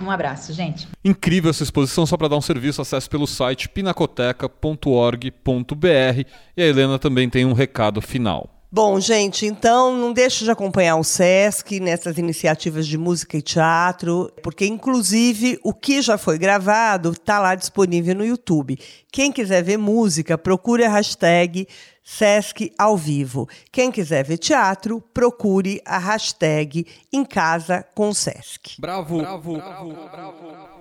[0.00, 0.88] Um abraço, gente.
[1.04, 6.98] Incrível essa exposição, só para dar um serviço, acesse pelo site pinacoteca.org.br e a Helena
[6.98, 8.54] também tem um recado final.
[8.76, 14.32] Bom, gente, então não deixe de acompanhar o SESC nessas iniciativas de música e teatro,
[14.42, 18.76] porque inclusive o que já foi gravado está lá disponível no YouTube.
[19.12, 21.68] Quem quiser ver música, procure a hashtag
[22.04, 23.48] Sesc ao vivo.
[23.72, 28.78] Quem quiser ver teatro, procure a hashtag Em Casa com Sesc.
[28.78, 30.74] Bravo, bravo, bravo, bravo.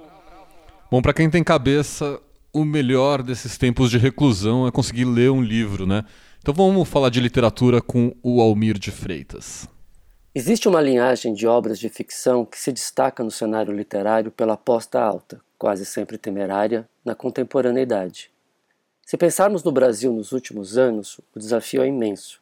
[0.92, 2.20] Bom, para quem tem cabeça,
[2.52, 6.04] o melhor desses tempos de reclusão é conseguir ler um livro, né?
[6.40, 9.66] Então vamos falar de literatura com o Almir de Freitas.
[10.36, 15.00] Existe uma linhagem de obras de ficção que se destaca no cenário literário pela aposta
[15.00, 18.33] alta, quase sempre temerária, na contemporaneidade.
[19.06, 22.42] Se pensarmos no Brasil nos últimos anos, o desafio é imenso.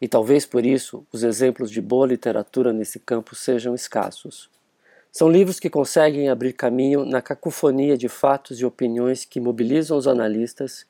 [0.00, 4.50] E talvez por isso os exemplos de boa literatura nesse campo sejam escassos.
[5.12, 10.06] São livros que conseguem abrir caminho na cacofonia de fatos e opiniões que mobilizam os
[10.06, 10.84] analistas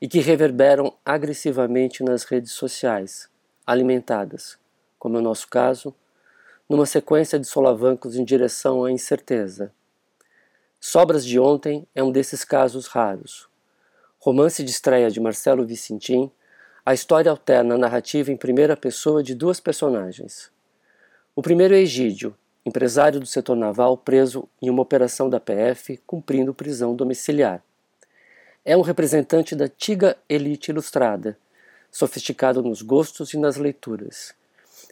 [0.00, 3.28] e que reverberam agressivamente nas redes sociais,
[3.66, 4.58] alimentadas,
[4.98, 5.92] como é o nosso caso,
[6.68, 9.72] numa sequência de solavancos em direção à incerteza.
[10.78, 13.48] Sobras de Ontem é um desses casos raros.
[14.26, 16.28] Romance de estreia de Marcelo Vicentim,
[16.84, 20.50] a história alterna a narrativa em primeira pessoa de duas personagens.
[21.36, 26.52] O primeiro é Egídio, empresário do setor naval preso em uma operação da PF cumprindo
[26.52, 27.62] prisão domiciliar.
[28.64, 31.38] É um representante da antiga elite ilustrada,
[31.88, 34.34] sofisticado nos gostos e nas leituras,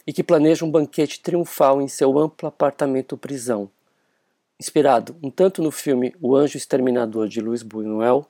[0.07, 3.69] e que planeja um banquete triunfal em seu amplo apartamento-prisão.
[4.57, 8.25] Inspirado um tanto no filme O Anjo Exterminador de Luiz Buñuel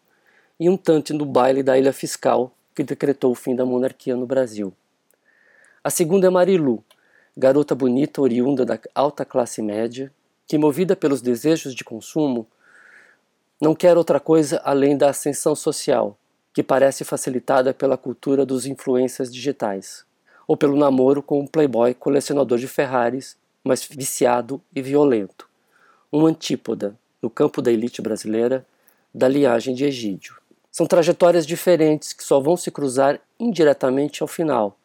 [0.59, 4.25] e um tanto no baile da Ilha Fiscal que decretou o fim da monarquia no
[4.25, 4.73] Brasil.
[5.83, 6.83] A segunda é Marilu,
[7.37, 10.11] garota bonita oriunda da alta classe média,
[10.47, 12.47] que, movida pelos desejos de consumo,
[13.61, 16.17] não quer outra coisa além da ascensão social,
[16.53, 20.05] que parece facilitada pela cultura dos influências digitais,
[20.47, 25.49] ou pelo namoro com um playboy colecionador de Ferraris, mas viciado e violento,
[26.11, 28.65] um antípoda, no campo da elite brasileira,
[29.13, 30.44] da linhagem de Egídio.
[30.77, 34.77] São trajetórias diferentes que só vão se cruzar indiretamente ao final,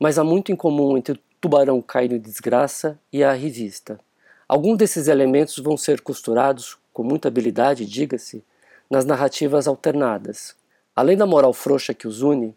[0.00, 4.00] mas há muito em comum entre o tubarão caído em desgraça e a revista.
[4.48, 8.42] Alguns desses elementos vão ser costurados com muita habilidade, diga-se,
[8.88, 10.56] nas narrativas alternadas.
[10.96, 12.56] Além da moral frouxa que os une,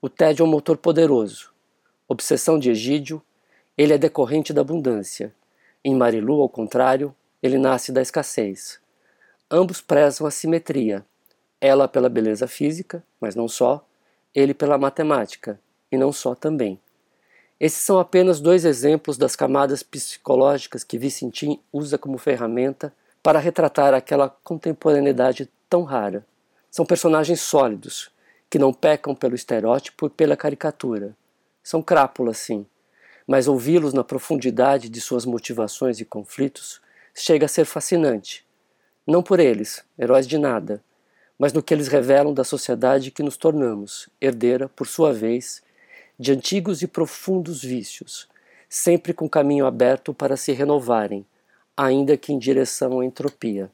[0.00, 1.50] o tédio é um motor poderoso.
[2.06, 3.20] Obsessão de Egídio,
[3.76, 5.34] ele é decorrente da abundância.
[5.84, 7.12] Em Marilu, ao contrário,
[7.42, 8.78] ele nasce da escassez.
[9.50, 11.04] Ambos prezam a simetria,
[11.60, 13.86] ela pela beleza física, mas não só,
[14.34, 16.80] ele pela matemática, e não só também.
[17.58, 22.92] Esses são apenas dois exemplos das camadas psicológicas que Vicentim usa como ferramenta
[23.22, 26.24] para retratar aquela contemporaneidade tão rara.
[26.70, 28.10] São personagens sólidos,
[28.48, 31.14] que não pecam pelo estereótipo e pela caricatura.
[31.62, 32.64] São crápulas, sim,
[33.26, 36.80] mas ouvi-los na profundidade de suas motivações e conflitos
[37.14, 38.46] chega a ser fascinante.
[39.06, 40.82] Não por eles, heróis de nada,
[41.40, 45.62] mas no que eles revelam da sociedade que nos tornamos, herdeira, por sua vez,
[46.18, 48.28] de antigos e profundos vícios,
[48.68, 51.24] sempre com caminho aberto para se renovarem,
[51.74, 53.70] ainda que em direção à entropia.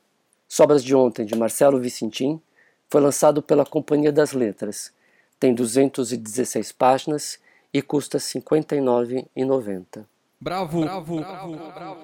[0.46, 2.40] Sobras de Ontem, de Marcelo Vicentim,
[2.88, 4.92] foi lançado pela Companhia das Letras.
[5.40, 7.40] Tem 216 páginas
[7.74, 10.04] e custa R$ 59,90.
[10.46, 11.96] Bravo, bravo, bravo, bravo.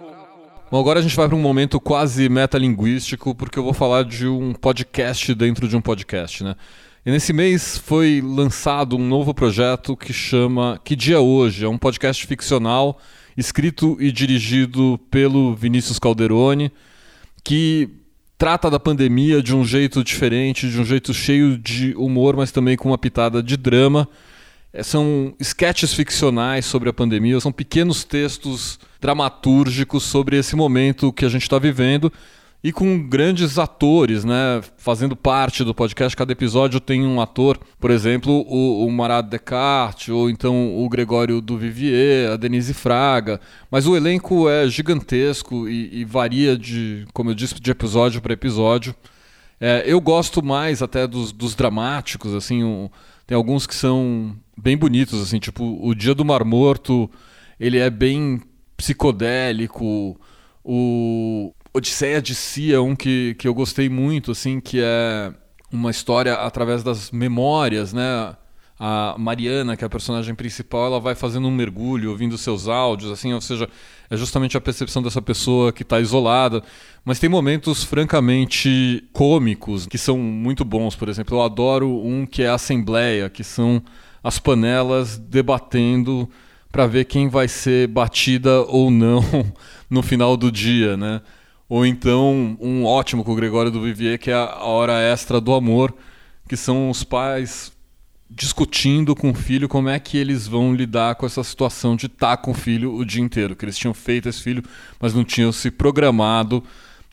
[0.68, 4.26] Bom, agora a gente vai para um momento quase metalinguístico, porque eu vou falar de
[4.26, 6.57] um podcast dentro de um podcast, né?
[7.07, 11.64] E nesse mês foi lançado um novo projeto que chama Que Dia Hoje?
[11.64, 12.99] É um podcast ficcional
[13.36, 16.72] escrito e dirigido pelo Vinícius Calderoni,
[17.45, 17.88] que
[18.36, 22.76] trata da pandemia de um jeito diferente, de um jeito cheio de humor, mas também
[22.76, 24.09] com uma pitada de drama.
[24.73, 31.25] É, são sketches ficcionais sobre a pandemia, são pequenos textos dramatúrgicos sobre esse momento que
[31.25, 32.11] a gente está vivendo
[32.64, 36.16] e com grandes atores, né, fazendo parte do podcast.
[36.16, 41.41] Cada episódio tem um ator, por exemplo, o, o Marat Descartes, ou então o Gregório
[41.41, 43.41] do Vivier, a Denise Fraga.
[43.68, 48.33] Mas o elenco é gigantesco e, e varia de, como eu disse, de episódio para
[48.33, 48.95] episódio.
[49.61, 52.89] É, eu gosto mais até dos, dos dramáticos, assim, um,
[53.27, 57.11] tem alguns que são bem bonitos, assim, tipo o Dia do Mar Morto,
[57.59, 58.41] ele é bem
[58.77, 60.21] psicodélico.
[60.65, 65.33] O, Odisseia de Si é um que, que eu gostei muito, assim, que é
[65.73, 68.37] uma história através das memórias, né?
[68.79, 73.11] A Mariana, que é a personagem principal, ela vai fazendo um mergulho, ouvindo seus áudios,
[73.13, 73.69] assim, ou seja,
[74.11, 76.63] é justamente a percepção dessa pessoa que está isolada.
[77.05, 80.97] Mas tem momentos francamente cômicos que são muito bons.
[80.97, 83.81] Por exemplo, eu adoro um que é a Assembleia, que são
[84.23, 86.29] as panelas debatendo
[86.70, 89.23] para ver quem vai ser batida ou não
[89.91, 91.20] no final do dia, né?
[91.68, 95.55] Ou então um ótimo com o Gregório do Vivier, que é a hora extra do
[95.55, 95.95] amor,
[96.49, 97.73] que são os pais
[98.35, 102.39] discutindo com o filho como é que eles vão lidar com essa situação de estar
[102.39, 104.62] com o filho o dia inteiro, que eles tinham feito esse filho,
[104.99, 106.64] mas não tinham se programado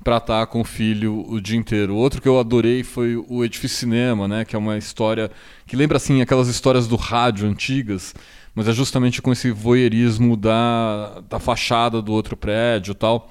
[0.03, 1.95] para estar com o filho o dia inteiro.
[1.95, 5.29] Outro que eu adorei foi o Edifício Cinema, né, que é uma história
[5.65, 8.15] que lembra assim aquelas histórias do rádio antigas,
[8.55, 13.29] mas é justamente com esse voyeurismo da, da fachada do outro prédio, tal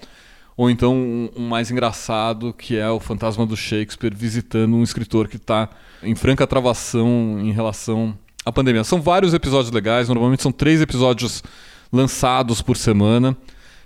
[0.59, 5.29] ou então um, um, mais engraçado que é o fantasma do Shakespeare visitando um escritor
[5.29, 5.71] que está
[6.03, 8.83] em franca travação em relação à pandemia.
[8.83, 11.45] São vários episódios legais, normalmente são três episódios
[11.93, 13.37] lançados por semana.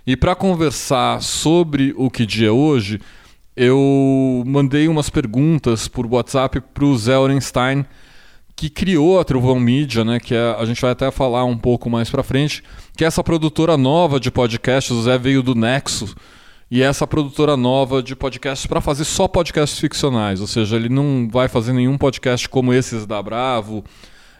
[0.05, 2.99] E para conversar sobre o que dia é hoje,
[3.55, 7.85] eu mandei umas perguntas por WhatsApp para o Zé Orenstein,
[8.55, 11.89] que criou a Trovão Media, né, que é, a gente vai até falar um pouco
[11.89, 12.61] mais para frente,
[12.97, 14.91] que é essa produtora nova de podcasts.
[14.91, 16.13] O Zé veio do Nexo,
[16.69, 21.29] e essa produtora nova de podcasts para fazer só podcasts ficcionais, ou seja, ele não
[21.31, 23.85] vai fazer nenhum podcast como esses da Bravo,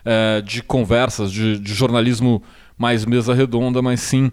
[0.04, 2.44] é, de conversas, de, de, jornalismo
[2.78, 4.32] mais mesa redonda, mas sim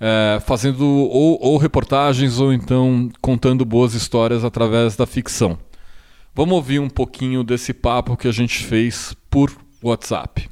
[0.00, 5.58] é, fazendo ou, ou reportagens ou então contando boas histórias através da ficção.
[6.34, 9.50] Vamos ouvir um pouquinho desse papo que a gente fez por
[9.82, 10.48] WhatsApp.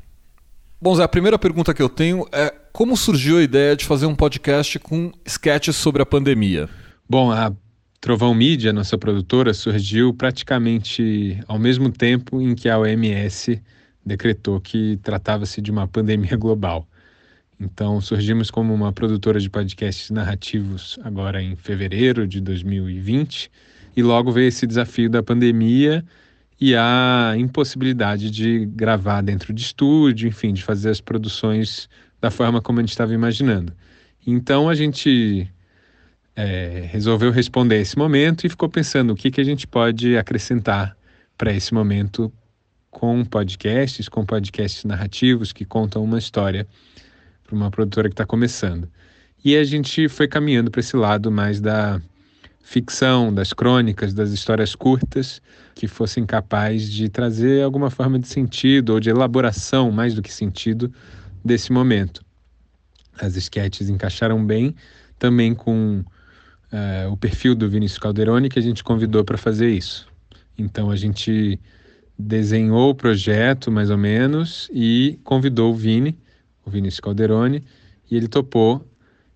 [0.81, 4.07] Bom, Zé, a primeira pergunta que eu tenho é como surgiu a ideia de fazer
[4.07, 6.69] um podcast com sketches sobre a pandemia?
[7.09, 7.53] Bom, a
[8.01, 13.63] Trovão Mídia, nossa produtora, surgiu praticamente ao mesmo tempo em que a OMS
[14.05, 16.87] decretou que tratava-se de uma pandemia global.
[17.59, 23.51] Então, surgimos como uma produtora de podcasts narrativos agora em fevereiro de 2020,
[23.97, 26.05] e logo veio esse desafio da pandemia
[26.61, 31.89] e a impossibilidade de gravar dentro de estúdio, enfim, de fazer as produções
[32.21, 33.73] da forma como a gente estava imaginando.
[34.27, 35.51] Então, a gente
[36.35, 40.95] é, resolveu responder esse momento e ficou pensando o que, que a gente pode acrescentar
[41.39, 42.31] para esse momento
[42.91, 46.67] com podcasts, com podcasts narrativos que contam uma história
[47.47, 48.89] para uma produtora que está começando.
[49.45, 52.01] E a gente foi caminhando para esse lado mais da
[52.63, 55.41] ficção, das crônicas, das histórias curtas
[55.75, 60.33] que fossem capazes de trazer alguma forma de sentido ou de elaboração, mais do que
[60.33, 60.93] sentido,
[61.45, 62.25] desse momento.
[63.21, 64.75] As esquetes encaixaram bem,
[65.17, 66.05] também com
[66.73, 70.09] uh, o perfil do Vinícius Calderoni, que a gente convidou para fazer isso.
[70.59, 71.61] Então a gente
[72.19, 76.19] desenhou o projeto, mais ou menos, e convidou o Vini,
[76.67, 77.65] o Vinícius Calderoni,
[78.11, 78.85] e ele topou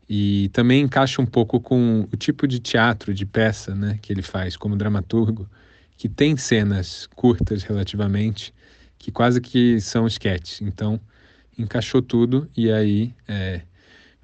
[0.09, 4.23] e também encaixa um pouco com o tipo de teatro, de peça né, que ele
[4.23, 5.49] faz como dramaturgo,
[5.97, 8.53] que tem cenas curtas relativamente,
[8.99, 10.61] que quase que são esquetes.
[10.61, 11.01] Então,
[11.57, 13.61] encaixou tudo e aí é,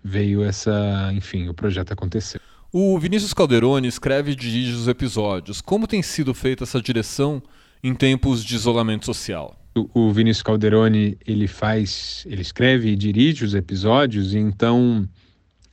[0.03, 2.41] veio essa, enfim, o projeto aconteceu.
[2.73, 5.61] O Vinícius Calderoni escreve e dirige os episódios.
[5.61, 7.41] Como tem sido feita essa direção
[7.81, 9.57] em tempos de isolamento social?
[9.95, 15.07] O, Vinícius Calderoni ele faz, ele escreve e dirige os episódios, e então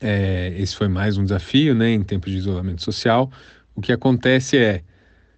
[0.01, 3.31] é, esse foi mais um desafio, né, em tempos de isolamento social.
[3.73, 4.83] O que acontece é,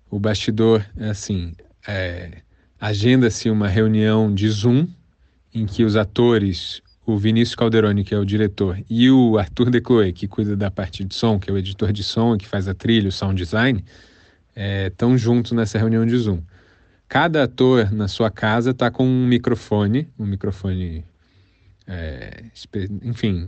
[0.09, 1.53] o bastidor, assim,
[1.88, 2.39] é,
[2.82, 4.88] agenda-se uma reunião de Zoom
[5.53, 10.11] em que os atores, o Vinícius Calderoni, que é o diretor, e o Arthur Decloé,
[10.11, 12.74] que cuida da parte de som, que é o editor de som, que faz a
[12.74, 13.86] trilha, o sound design,
[14.88, 16.41] estão é, juntos nessa reunião de Zoom.
[17.08, 21.06] Cada ator na sua casa está com um microfone, um microfone
[21.88, 22.45] é,
[23.03, 23.47] enfim,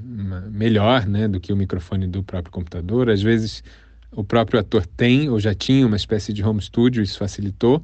[0.52, 3.10] melhor né, do que o microfone do próprio computador.
[3.10, 3.64] Às vezes
[4.12, 7.84] o próprio ator tem ou já tinha uma espécie de home studio, isso facilitou.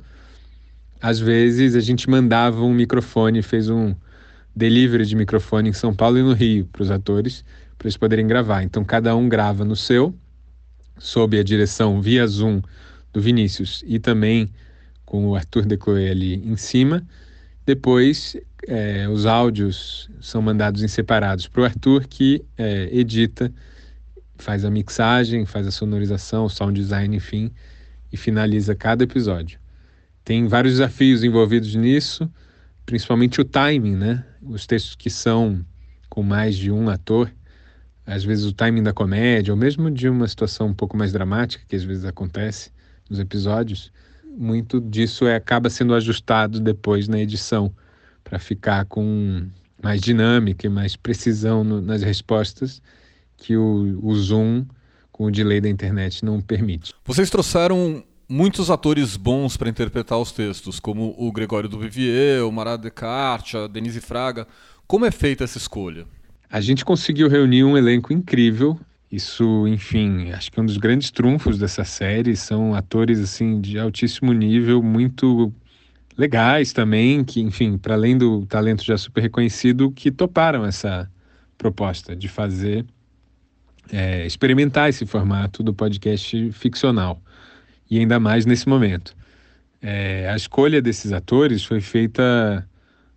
[1.01, 3.95] Às vezes a gente mandava um microfone, fez um
[4.55, 7.43] delivery de microfone em São Paulo e no Rio para os atores,
[7.77, 8.63] para eles poderem gravar.
[8.63, 10.15] Então cada um grava no seu,
[10.99, 12.61] sob a direção via Zoom
[13.11, 14.51] do Vinícius e também
[15.05, 17.05] com o Arthur Decloé ali em cima.
[17.65, 18.35] Depois
[18.67, 23.53] é, os áudios são mandados em separados para o Arthur, que é, edita,
[24.37, 27.51] faz a mixagem, faz a sonorização, o sound design, enfim,
[28.11, 29.59] e finaliza cada episódio.
[30.23, 32.29] Tem vários desafios envolvidos nisso,
[32.85, 34.25] principalmente o timing, né?
[34.41, 35.65] Os textos que são
[36.09, 37.31] com mais de um ator,
[38.05, 41.63] às vezes o timing da comédia, ou mesmo de uma situação um pouco mais dramática,
[41.67, 42.71] que às vezes acontece
[43.09, 43.91] nos episódios,
[44.37, 47.73] muito disso é, acaba sendo ajustado depois na edição
[48.23, 49.47] para ficar com
[49.81, 52.81] mais dinâmica e mais precisão no, nas respostas
[53.37, 54.65] que o, o Zoom
[55.11, 56.93] com o delay da internet não permite.
[57.05, 62.51] Vocês trouxeram muitos atores bons para interpretar os textos, como o Gregório do Vivier, o
[62.51, 64.47] Marat Descartes, a Denise Fraga.
[64.87, 66.05] Como é feita essa escolha?
[66.49, 68.79] A gente conseguiu reunir um elenco incrível.
[69.13, 72.35] Isso, enfim, acho que um dos grandes trunfos dessa série.
[72.35, 75.53] São atores assim de altíssimo nível, muito
[76.17, 81.07] legais também, que, enfim, para além do talento já super reconhecido, que toparam essa
[81.59, 82.87] proposta de fazer,
[83.91, 87.21] é, experimentar esse formato do podcast ficcional,
[87.91, 89.15] e ainda mais nesse momento.
[89.79, 92.67] É, a escolha desses atores foi feita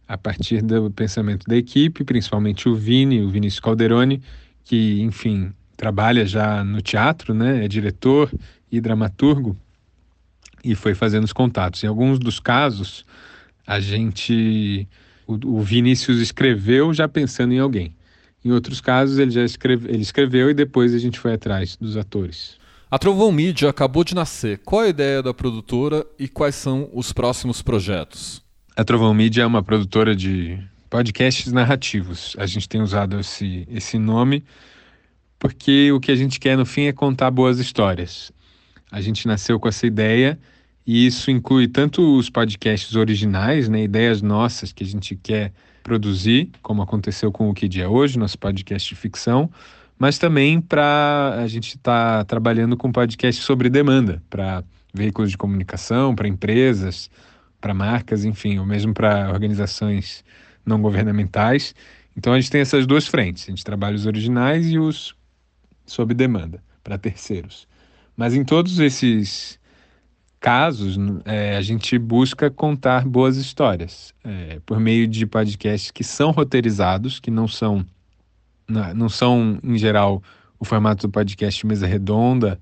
[0.06, 4.22] a partir do pensamento da equipe, principalmente o Vini, o Vinícius Calderoni,
[4.62, 8.32] que, enfim, trabalha já no teatro, né, é diretor
[8.70, 9.56] e dramaturgo,
[10.64, 11.84] e foi fazendo os contatos.
[11.84, 13.04] Em alguns dos casos,
[13.66, 14.88] a gente.
[15.26, 17.94] O, o Vinícius escreveu já pensando em alguém.
[18.44, 21.96] Em outros casos, ele já escreve, ele escreveu e depois a gente foi atrás dos
[21.96, 22.56] atores.
[22.88, 24.60] A Trovão Media acabou de nascer.
[24.64, 28.40] Qual a ideia da produtora e quais são os próximos projetos?
[28.76, 30.58] A Trovão Media é uma produtora de
[30.88, 32.36] podcasts narrativos.
[32.38, 34.44] A gente tem usado esse, esse nome
[35.38, 38.32] porque o que a gente quer no fim é contar boas histórias.
[38.90, 40.38] A gente nasceu com essa ideia
[40.86, 46.50] e isso inclui tanto os podcasts originais, né, ideias nossas que a gente quer produzir,
[46.62, 49.50] como aconteceu com o Que Dia é Hoje, nosso podcast de ficção,
[49.98, 54.62] mas também para a gente estar tá trabalhando com podcast sobre demanda, para
[54.92, 57.10] veículos de comunicação, para empresas,
[57.60, 60.24] para marcas, enfim, ou mesmo para organizações
[60.64, 61.74] não governamentais.
[62.16, 65.15] Então a gente tem essas duas frentes, a gente trabalha os originais e os
[65.86, 67.66] sob demanda, para terceiros.
[68.16, 69.58] Mas em todos esses
[70.40, 76.30] casos, é, a gente busca contar boas histórias é, por meio de podcasts que são
[76.30, 77.84] roteirizados, que não são,
[78.94, 80.22] não são em geral
[80.58, 82.60] o formato do podcast mesa redonda,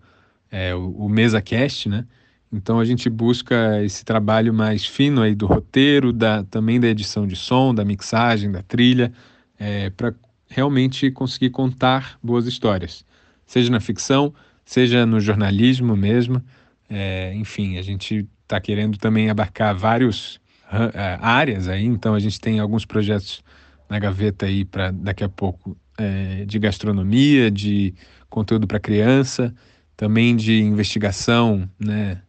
[0.51, 2.07] é, o, o mesa cast, né?
[2.53, 7.27] Então a gente busca esse trabalho mais fino aí do roteiro, da, também da edição
[7.27, 9.13] de som, da mixagem, da trilha,
[9.59, 10.15] é, para
[10.49, 13.05] realmente conseguir contar boas histórias,
[13.47, 14.35] seja na ficção,
[14.65, 16.43] seja no jornalismo mesmo.
[16.89, 20.39] É, enfim, a gente está querendo também abarcar várias
[20.71, 23.43] é, áreas aí, então a gente tem alguns projetos
[23.89, 27.95] na gaveta aí para daqui a pouco é, de gastronomia, de
[28.29, 29.55] conteúdo para criança,
[29.97, 32.21] também de investigação, né?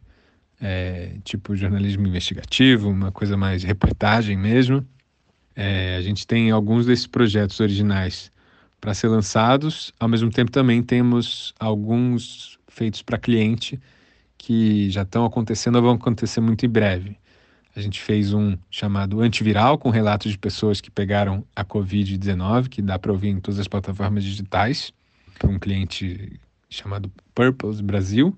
[0.62, 4.86] É, tipo jornalismo investigativo, uma coisa mais reportagem mesmo.
[5.56, 8.32] É, a gente tem alguns desses projetos originais
[8.80, 13.80] para ser lançados, ao mesmo tempo também temos alguns feitos para cliente
[14.38, 17.18] que já estão acontecendo ou vão acontecer muito em breve.
[17.76, 22.82] A gente fez um chamado antiviral com relatos de pessoas que pegaram a Covid-19, que
[22.82, 24.94] dá para ouvir em todas as plataformas digitais,
[25.38, 28.38] para um cliente chamado Purpose Brasil.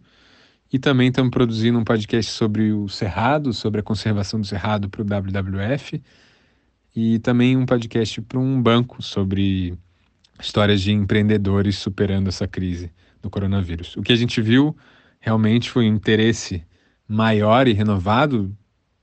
[0.73, 5.01] E também estamos produzindo um podcast sobre o Cerrado, sobre a conservação do Cerrado para
[5.01, 6.01] o WWF.
[6.95, 9.77] E também um podcast para um banco sobre
[10.39, 13.95] histórias de empreendedores superando essa crise do coronavírus.
[13.97, 14.75] O que a gente viu
[15.19, 16.63] realmente foi um interesse
[17.07, 18.55] maior e renovado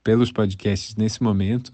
[0.03, 1.73] pelos podcasts nesse momento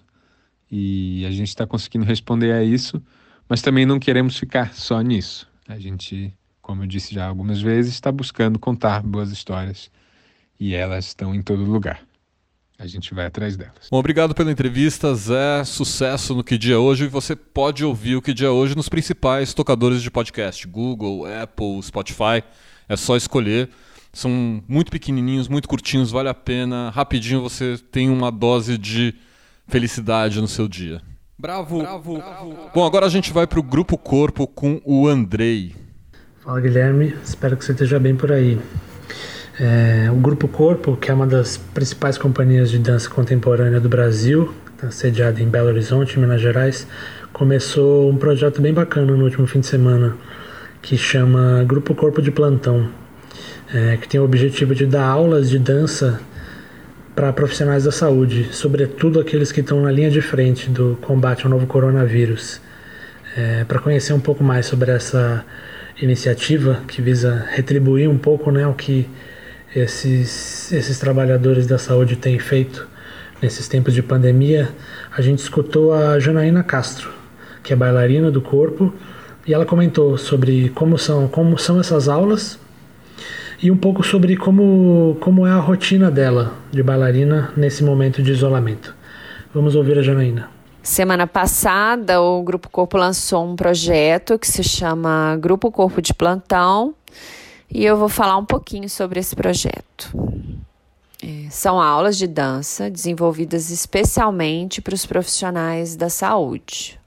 [0.70, 3.02] e a gente está conseguindo responder a isso,
[3.48, 5.48] mas também não queremos ficar só nisso.
[5.66, 6.32] A gente,
[6.62, 9.90] como eu disse já algumas vezes, está buscando contar boas histórias
[10.58, 12.00] e elas estão em todo lugar.
[12.80, 13.90] A gente vai atrás delas.
[13.90, 15.62] Bom, obrigado pela entrevista, Zé.
[15.64, 17.04] Sucesso no Que Dia Hoje.
[17.04, 21.82] E você pode ouvir o Que Dia Hoje nos principais tocadores de podcast: Google, Apple,
[21.82, 22.42] Spotify.
[22.88, 23.68] É só escolher.
[24.14, 26.88] São muito pequenininhos, muito curtinhos, vale a pena.
[26.88, 29.14] Rapidinho você tem uma dose de
[29.68, 31.02] felicidade no seu dia.
[31.38, 32.70] Bravo, bravo, bravo.
[32.74, 35.74] Bom, agora a gente vai para o Grupo Corpo com o Andrei.
[36.40, 38.58] Fala Guilherme, espero que você esteja bem por aí.
[39.60, 44.54] É, o Grupo Corpo, que é uma das principais companhias de dança contemporânea do Brasil,
[44.74, 46.86] está sediada em Belo Horizonte, Minas Gerais,
[47.32, 50.16] começou um projeto bem bacana no último fim de semana,
[50.80, 52.88] que chama Grupo Corpo de Plantão
[53.72, 56.20] é, que tem o objetivo de dar aulas de dança
[57.14, 61.50] para profissionais da saúde, sobretudo aqueles que estão na linha de frente do combate ao
[61.50, 62.60] novo coronavírus.
[63.36, 65.44] É, para conhecer um pouco mais sobre essa
[66.02, 69.08] iniciativa que visa retribuir um pouco né, o que
[69.74, 72.88] esses, esses trabalhadores da saúde têm feito
[73.40, 74.68] nesses tempos de pandemia,
[75.16, 77.10] a gente escutou a Janaína Castro,
[77.62, 78.92] que é bailarina do corpo,
[79.46, 82.58] e ela comentou sobre como são, como são essas aulas
[83.62, 88.32] e um pouco sobre como, como é a rotina dela de bailarina nesse momento de
[88.32, 88.94] isolamento.
[89.54, 90.48] Vamos ouvir a Janaína.
[90.82, 96.94] Semana passada, o Grupo Corpo lançou um projeto que se chama Grupo Corpo de Plantão
[97.70, 100.12] e eu vou falar um pouquinho sobre esse projeto.
[101.22, 106.98] É, são aulas de dança desenvolvidas especialmente para os profissionais da saúde.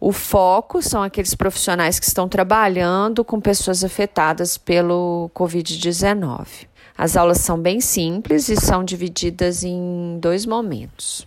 [0.00, 6.66] O foco são aqueles profissionais que estão trabalhando com pessoas afetadas pelo Covid-19.
[6.96, 11.26] As aulas são bem simples e são divididas em dois momentos.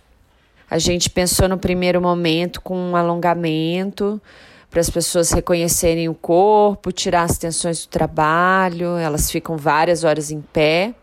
[0.70, 4.20] A gente pensou no primeiro momento com um alongamento
[4.72, 10.30] para as pessoas reconhecerem o corpo, tirar as tensões do trabalho, elas ficam várias horas
[10.30, 10.94] em pé,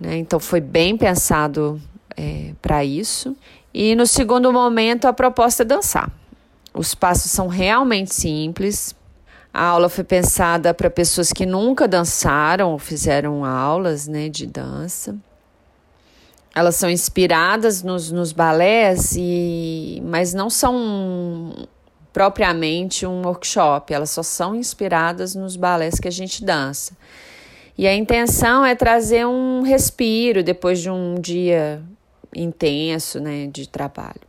[0.00, 0.16] né?
[0.16, 1.80] então foi bem pensado
[2.16, 3.36] é, para isso.
[3.72, 6.10] E no segundo momento, a proposta é dançar.
[6.74, 8.92] Os passos são realmente simples.
[9.54, 15.16] A aula foi pensada para pessoas que nunca dançaram ou fizeram aulas né, de dança.
[16.52, 21.68] Elas são inspiradas nos, nos balés, e, mas não são
[22.12, 26.96] propriamente um workshop, elas só são inspiradas nos balés que a gente dança.
[27.78, 31.82] E a intenção é trazer um respiro depois de um dia
[32.34, 34.20] intenso né, de trabalho.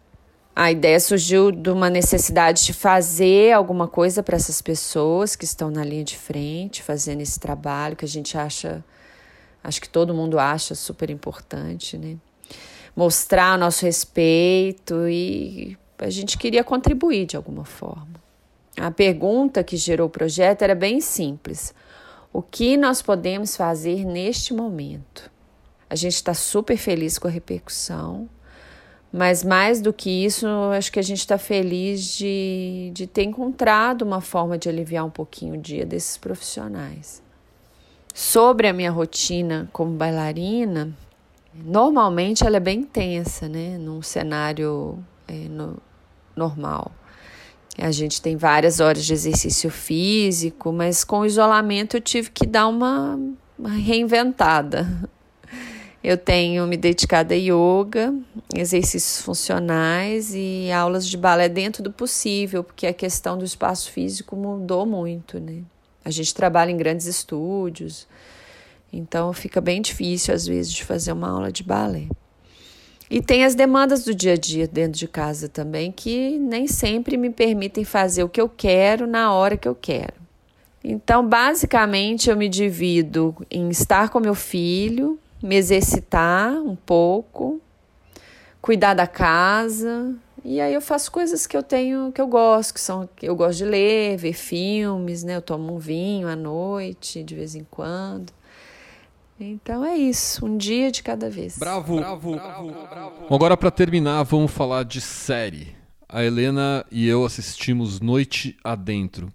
[0.55, 5.71] A ideia surgiu de uma necessidade de fazer alguma coisa para essas pessoas que estão
[5.71, 8.83] na linha de frente, fazendo esse trabalho que a gente acha,
[9.63, 12.17] acho que todo mundo acha super importante, né?
[12.93, 18.21] Mostrar o nosso respeito e a gente queria contribuir de alguma forma.
[18.77, 21.73] A pergunta que gerou o projeto era bem simples:
[22.33, 25.31] o que nós podemos fazer neste momento?
[25.89, 28.29] A gente está super feliz com a repercussão
[29.11, 34.03] mas mais do que isso, acho que a gente está feliz de, de ter encontrado
[34.03, 37.21] uma forma de aliviar um pouquinho o dia desses profissionais.
[38.13, 40.93] Sobre a minha rotina como bailarina,
[41.53, 43.77] normalmente ela é bem intensa, né?
[43.77, 44.97] Num cenário
[45.27, 45.77] é, no,
[46.41, 46.91] normal.
[47.77, 52.45] A gente tem várias horas de exercício físico, mas com o isolamento eu tive que
[52.45, 53.17] dar uma,
[53.69, 54.87] reinventada.
[56.03, 58.11] Eu tenho me dedicado a yoga,
[58.55, 64.35] exercícios funcionais e aulas de balé dentro do possível, porque a questão do espaço físico
[64.35, 65.61] mudou muito, né?
[66.03, 68.07] A gente trabalha em grandes estúdios,
[68.91, 72.07] então fica bem difícil às vezes de fazer uma aula de balé.
[73.11, 77.17] E tem as demandas do dia a dia dentro de casa também, que nem sempre
[77.17, 80.13] me permitem fazer o que eu quero na hora que eu quero.
[80.81, 87.59] Então, basicamente, eu me divido em estar com meu filho, me exercitar um pouco,
[88.61, 92.79] cuidar da casa, e aí eu faço coisas que eu tenho, que eu gosto, que
[92.79, 95.35] são eu gosto de ler, ver filmes, né?
[95.35, 98.31] Eu tomo um vinho à noite, de vez em quando.
[99.43, 101.57] Então é isso, um dia de cada vez.
[101.57, 102.71] Bravo, bravo, bravo.
[102.89, 103.33] bravo.
[103.35, 105.75] Agora para terminar, vamos falar de série.
[106.07, 109.31] A Helena e eu assistimos Noite Adentro.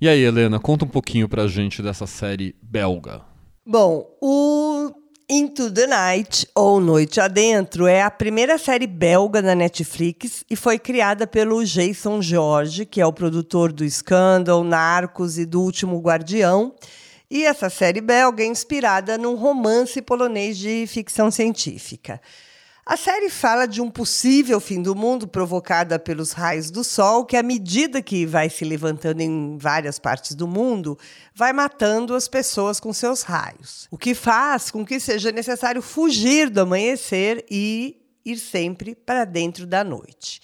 [0.00, 3.22] E aí, Helena, conta um pouquinho pra gente dessa série belga.
[3.64, 4.92] Bom, o
[5.28, 10.78] Into the Night, ou Noite Adentro, é a primeira série belga da Netflix e foi
[10.78, 16.74] criada pelo Jason George, que é o produtor do Scandal, Narcos e do Último Guardião.
[17.30, 22.20] E essa série belga é inspirada num romance polonês de ficção científica.
[22.88, 27.36] A série fala de um possível fim do mundo provocada pelos raios do sol, que
[27.36, 30.96] à medida que vai se levantando em várias partes do mundo,
[31.34, 33.88] vai matando as pessoas com seus raios.
[33.90, 39.66] O que faz com que seja necessário fugir do amanhecer e ir sempre para dentro
[39.66, 40.40] da noite.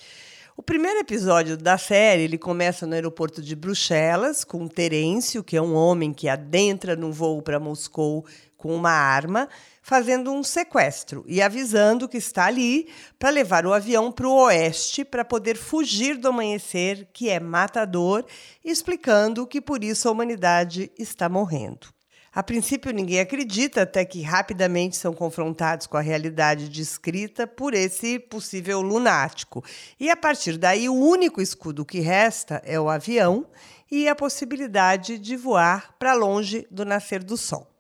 [0.55, 5.63] O primeiro episódio da série ele começa no aeroporto de Bruxelas com Terêncio, que é
[5.63, 8.27] um homem que adentra num voo para Moscou
[8.59, 9.49] com uma arma
[9.81, 12.87] fazendo um sequestro e avisando que está ali
[13.19, 18.23] para levar o avião para o oeste para poder fugir do amanhecer, que é matador,
[18.63, 21.89] explicando que por isso a humanidade está morrendo.
[22.35, 28.19] A princípio, ninguém acredita, até que rapidamente são confrontados com a realidade descrita por esse
[28.19, 29.63] possível lunático.
[30.01, 33.47] E a partir daí, o único escudo que resta é o avião
[33.91, 37.72] e a possibilidade de voar para longe do nascer do sol.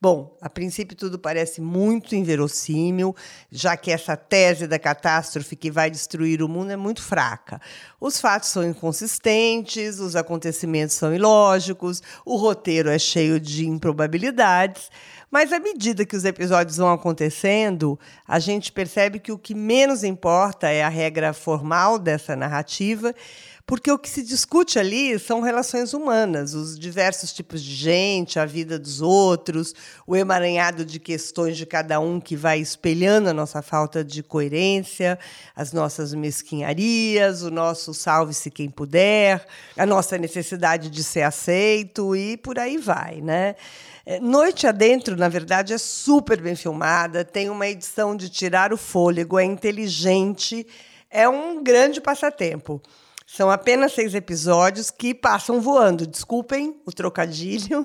[0.00, 3.14] Bom, a princípio tudo parece muito inverossímil,
[3.50, 7.60] já que essa tese da catástrofe que vai destruir o mundo é muito fraca.
[8.00, 14.90] Os fatos são inconsistentes, os acontecimentos são ilógicos, o roteiro é cheio de improbabilidades.
[15.30, 20.04] Mas à medida que os episódios vão acontecendo, a gente percebe que o que menos
[20.04, 23.12] importa é a regra formal dessa narrativa
[23.66, 28.44] porque o que se discute ali são relações humanas, os diversos tipos de gente, a
[28.44, 29.74] vida dos outros,
[30.06, 35.18] o emaranhado de questões de cada um que vai espelhando a nossa falta de coerência,
[35.56, 39.46] as nossas mesquinharias, o nosso salve-se quem puder,
[39.78, 43.56] a nossa necessidade de ser aceito e por aí vai, né?
[44.04, 48.76] É, Noite Adentro, na verdade, é super bem filmada, tem uma edição de tirar o
[48.76, 50.66] fôlego, é inteligente,
[51.10, 52.82] é um grande passatempo.
[53.36, 56.06] São apenas seis episódios que passam voando.
[56.06, 57.84] Desculpem o trocadilho.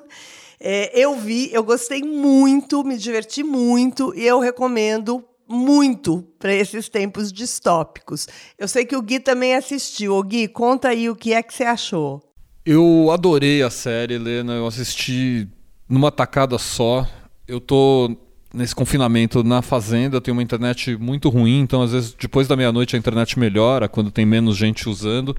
[0.60, 6.88] É, eu vi, eu gostei muito, me diverti muito e eu recomendo muito para esses
[6.88, 8.28] tempos distópicos.
[8.60, 10.18] Eu sei que o Gui também assistiu.
[10.18, 12.22] O Gui, conta aí o que é que você achou.
[12.64, 14.54] Eu adorei a série, Helena.
[14.54, 15.48] Eu assisti
[15.88, 17.08] numa tacada só.
[17.48, 18.16] Eu tô
[18.54, 22.96] nesse confinamento na fazenda, tem uma internet muito ruim, então às vezes depois da meia-noite
[22.96, 25.36] a internet melhora quando tem menos gente usando.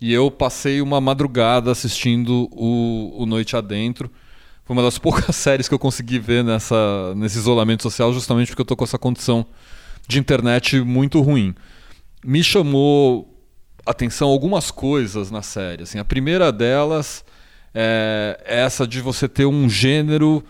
[0.00, 4.10] E eu passei uma madrugada assistindo o, o Noite Adentro.
[4.64, 8.62] Foi uma das poucas séries que eu consegui ver nessa, nesse isolamento social, justamente porque
[8.62, 9.44] eu tô com essa condição
[10.08, 11.54] de internet muito ruim.
[12.24, 13.30] Me chamou
[13.84, 15.82] atenção algumas coisas na série.
[15.82, 17.24] Assim, a primeira delas
[17.74, 20.42] é essa de você ter um gênero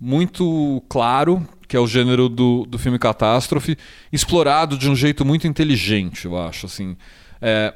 [0.00, 3.76] muito claro, que é o gênero do, do filme catástrofe,
[4.12, 6.66] explorado de um jeito muito inteligente, eu acho.
[6.66, 6.96] Assim,
[7.40, 7.74] é,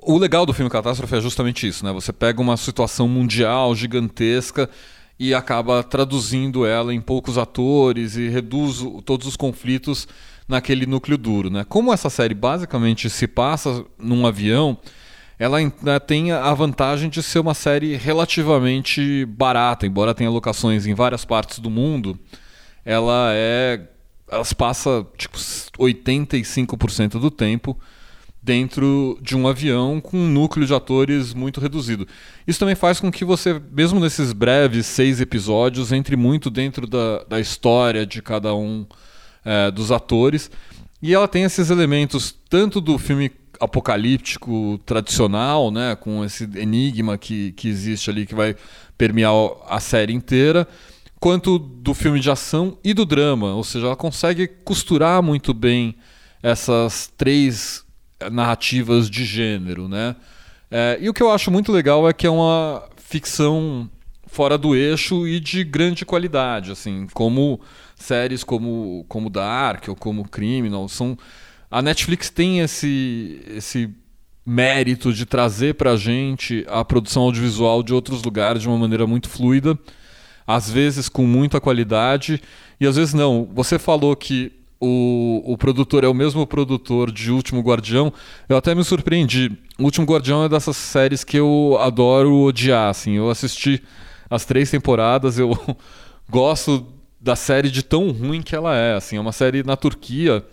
[0.00, 1.92] o legal do filme catástrofe é justamente isso, né?
[1.92, 4.70] Você pega uma situação mundial gigantesca
[5.18, 10.06] e acaba traduzindo ela em poucos atores e reduz todos os conflitos
[10.46, 11.64] naquele núcleo duro, né?
[11.68, 14.78] Como essa série basicamente se passa num avião,
[15.38, 20.94] ela né, tem a vantagem de ser uma série relativamente barata, embora tenha locações em
[20.94, 22.18] várias partes do mundo,
[22.84, 23.80] ela é
[24.30, 27.78] ela passa tipo 85% do tempo
[28.42, 32.06] dentro de um avião com um núcleo de atores muito reduzido.
[32.46, 37.24] Isso também faz com que você, mesmo nesses breves seis episódios, entre muito dentro da,
[37.24, 38.86] da história de cada um
[39.44, 40.50] é, dos atores.
[41.02, 43.30] E ela tem esses elementos tanto do filme
[43.60, 48.54] apocalíptico tradicional, né, com esse enigma que, que existe ali que vai
[48.96, 49.32] permear
[49.68, 50.66] a série inteira,
[51.20, 55.94] quanto do filme de ação e do drama, ou seja, ela consegue costurar muito bem
[56.42, 57.84] essas três
[58.30, 60.16] narrativas de gênero, né?
[60.70, 63.88] É, e o que eu acho muito legal é que é uma ficção
[64.26, 67.60] fora do eixo e de grande qualidade, assim, como
[67.96, 71.18] séries como como Dark ou como Criminal são
[71.70, 73.90] a Netflix tem esse esse
[74.44, 79.06] mérito de trazer para a gente a produção audiovisual de outros lugares de uma maneira
[79.06, 79.78] muito fluida,
[80.46, 82.40] às vezes com muita qualidade
[82.80, 83.46] e às vezes não.
[83.52, 84.50] Você falou que
[84.80, 88.12] o, o produtor é o mesmo produtor de Último Guardião.
[88.48, 89.52] Eu até me surpreendi.
[89.78, 92.88] O Último Guardião é dessas séries que eu adoro odiar.
[92.88, 93.14] Assim.
[93.14, 93.82] Eu assisti
[94.30, 95.50] as três temporadas, eu
[96.30, 96.86] gosto
[97.20, 98.94] da série de tão ruim que ela é.
[98.94, 100.44] Assim, é uma série na Turquia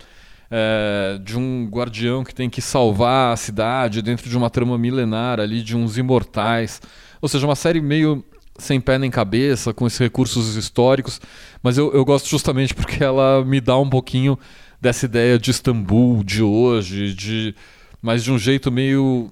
[0.50, 5.39] é, de um guardião que tem que salvar a cidade dentro de uma trama milenar
[5.39, 6.82] ali de uns imortais.
[7.22, 8.24] Ou seja, uma série meio
[8.58, 11.20] sem pé nem cabeça, com esses recursos históricos,
[11.62, 14.38] mas eu, eu gosto justamente porque ela me dá um pouquinho
[14.80, 17.56] dessa ideia de Istambul de hoje, de
[18.02, 19.32] mas de um jeito meio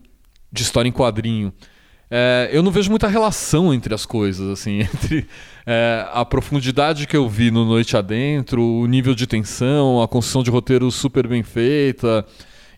[0.51, 1.53] de história em quadrinho.
[2.16, 5.28] É, eu não vejo muita relação entre as coisas, assim, entre
[5.66, 10.43] é, a profundidade que eu vi no Noite Adentro, o nível de tensão, a construção
[10.43, 12.24] de roteiro super bem feita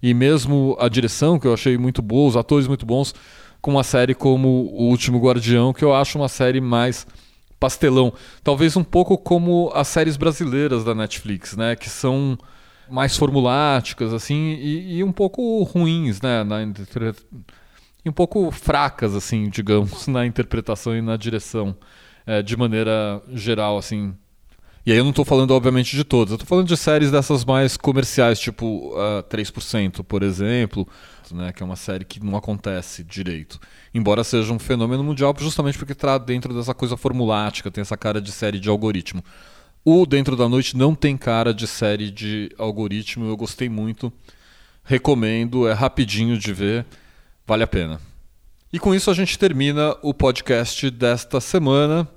[0.02, 3.14] e mesmo a direção que eu achei muito boa, os atores muito bons,
[3.60, 7.06] com uma série como O Último Guardião, que eu acho uma série mais
[7.60, 12.38] pastelão, talvez um pouco como as séries brasileiras da Netflix, né, que são
[12.90, 16.62] mais formuláticas assim e, e um pouco ruins, né, na
[18.06, 21.76] e um pouco fracas, assim, digamos, na interpretação e na direção,
[22.26, 24.14] é, de maneira geral, assim.
[24.86, 26.30] E aí eu não estou falando, obviamente, de todas.
[26.32, 30.88] Eu estou falando de séries dessas mais comerciais, tipo uh, 3%, por exemplo,
[31.32, 33.60] né, que é uma série que não acontece direito.
[33.92, 38.22] Embora seja um fenômeno mundial, justamente porque está dentro dessa coisa formulática, tem essa cara
[38.22, 39.24] de série de algoritmo.
[39.84, 44.14] O Dentro da Noite não tem cara de série de algoritmo, eu gostei muito.
[44.84, 46.86] Recomendo, é rapidinho de ver.
[47.48, 48.00] Vale a pena.
[48.74, 52.08] E com isso a gente termina o podcast desta semana.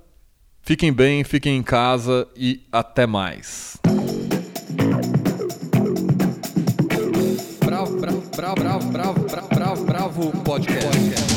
[0.63, 3.79] Fiquem bem, fiquem em casa e até mais.
[7.65, 8.61] Bravo, bravo, bravo,
[8.91, 11.28] bravo, bravo, bravo, bravo, podcast.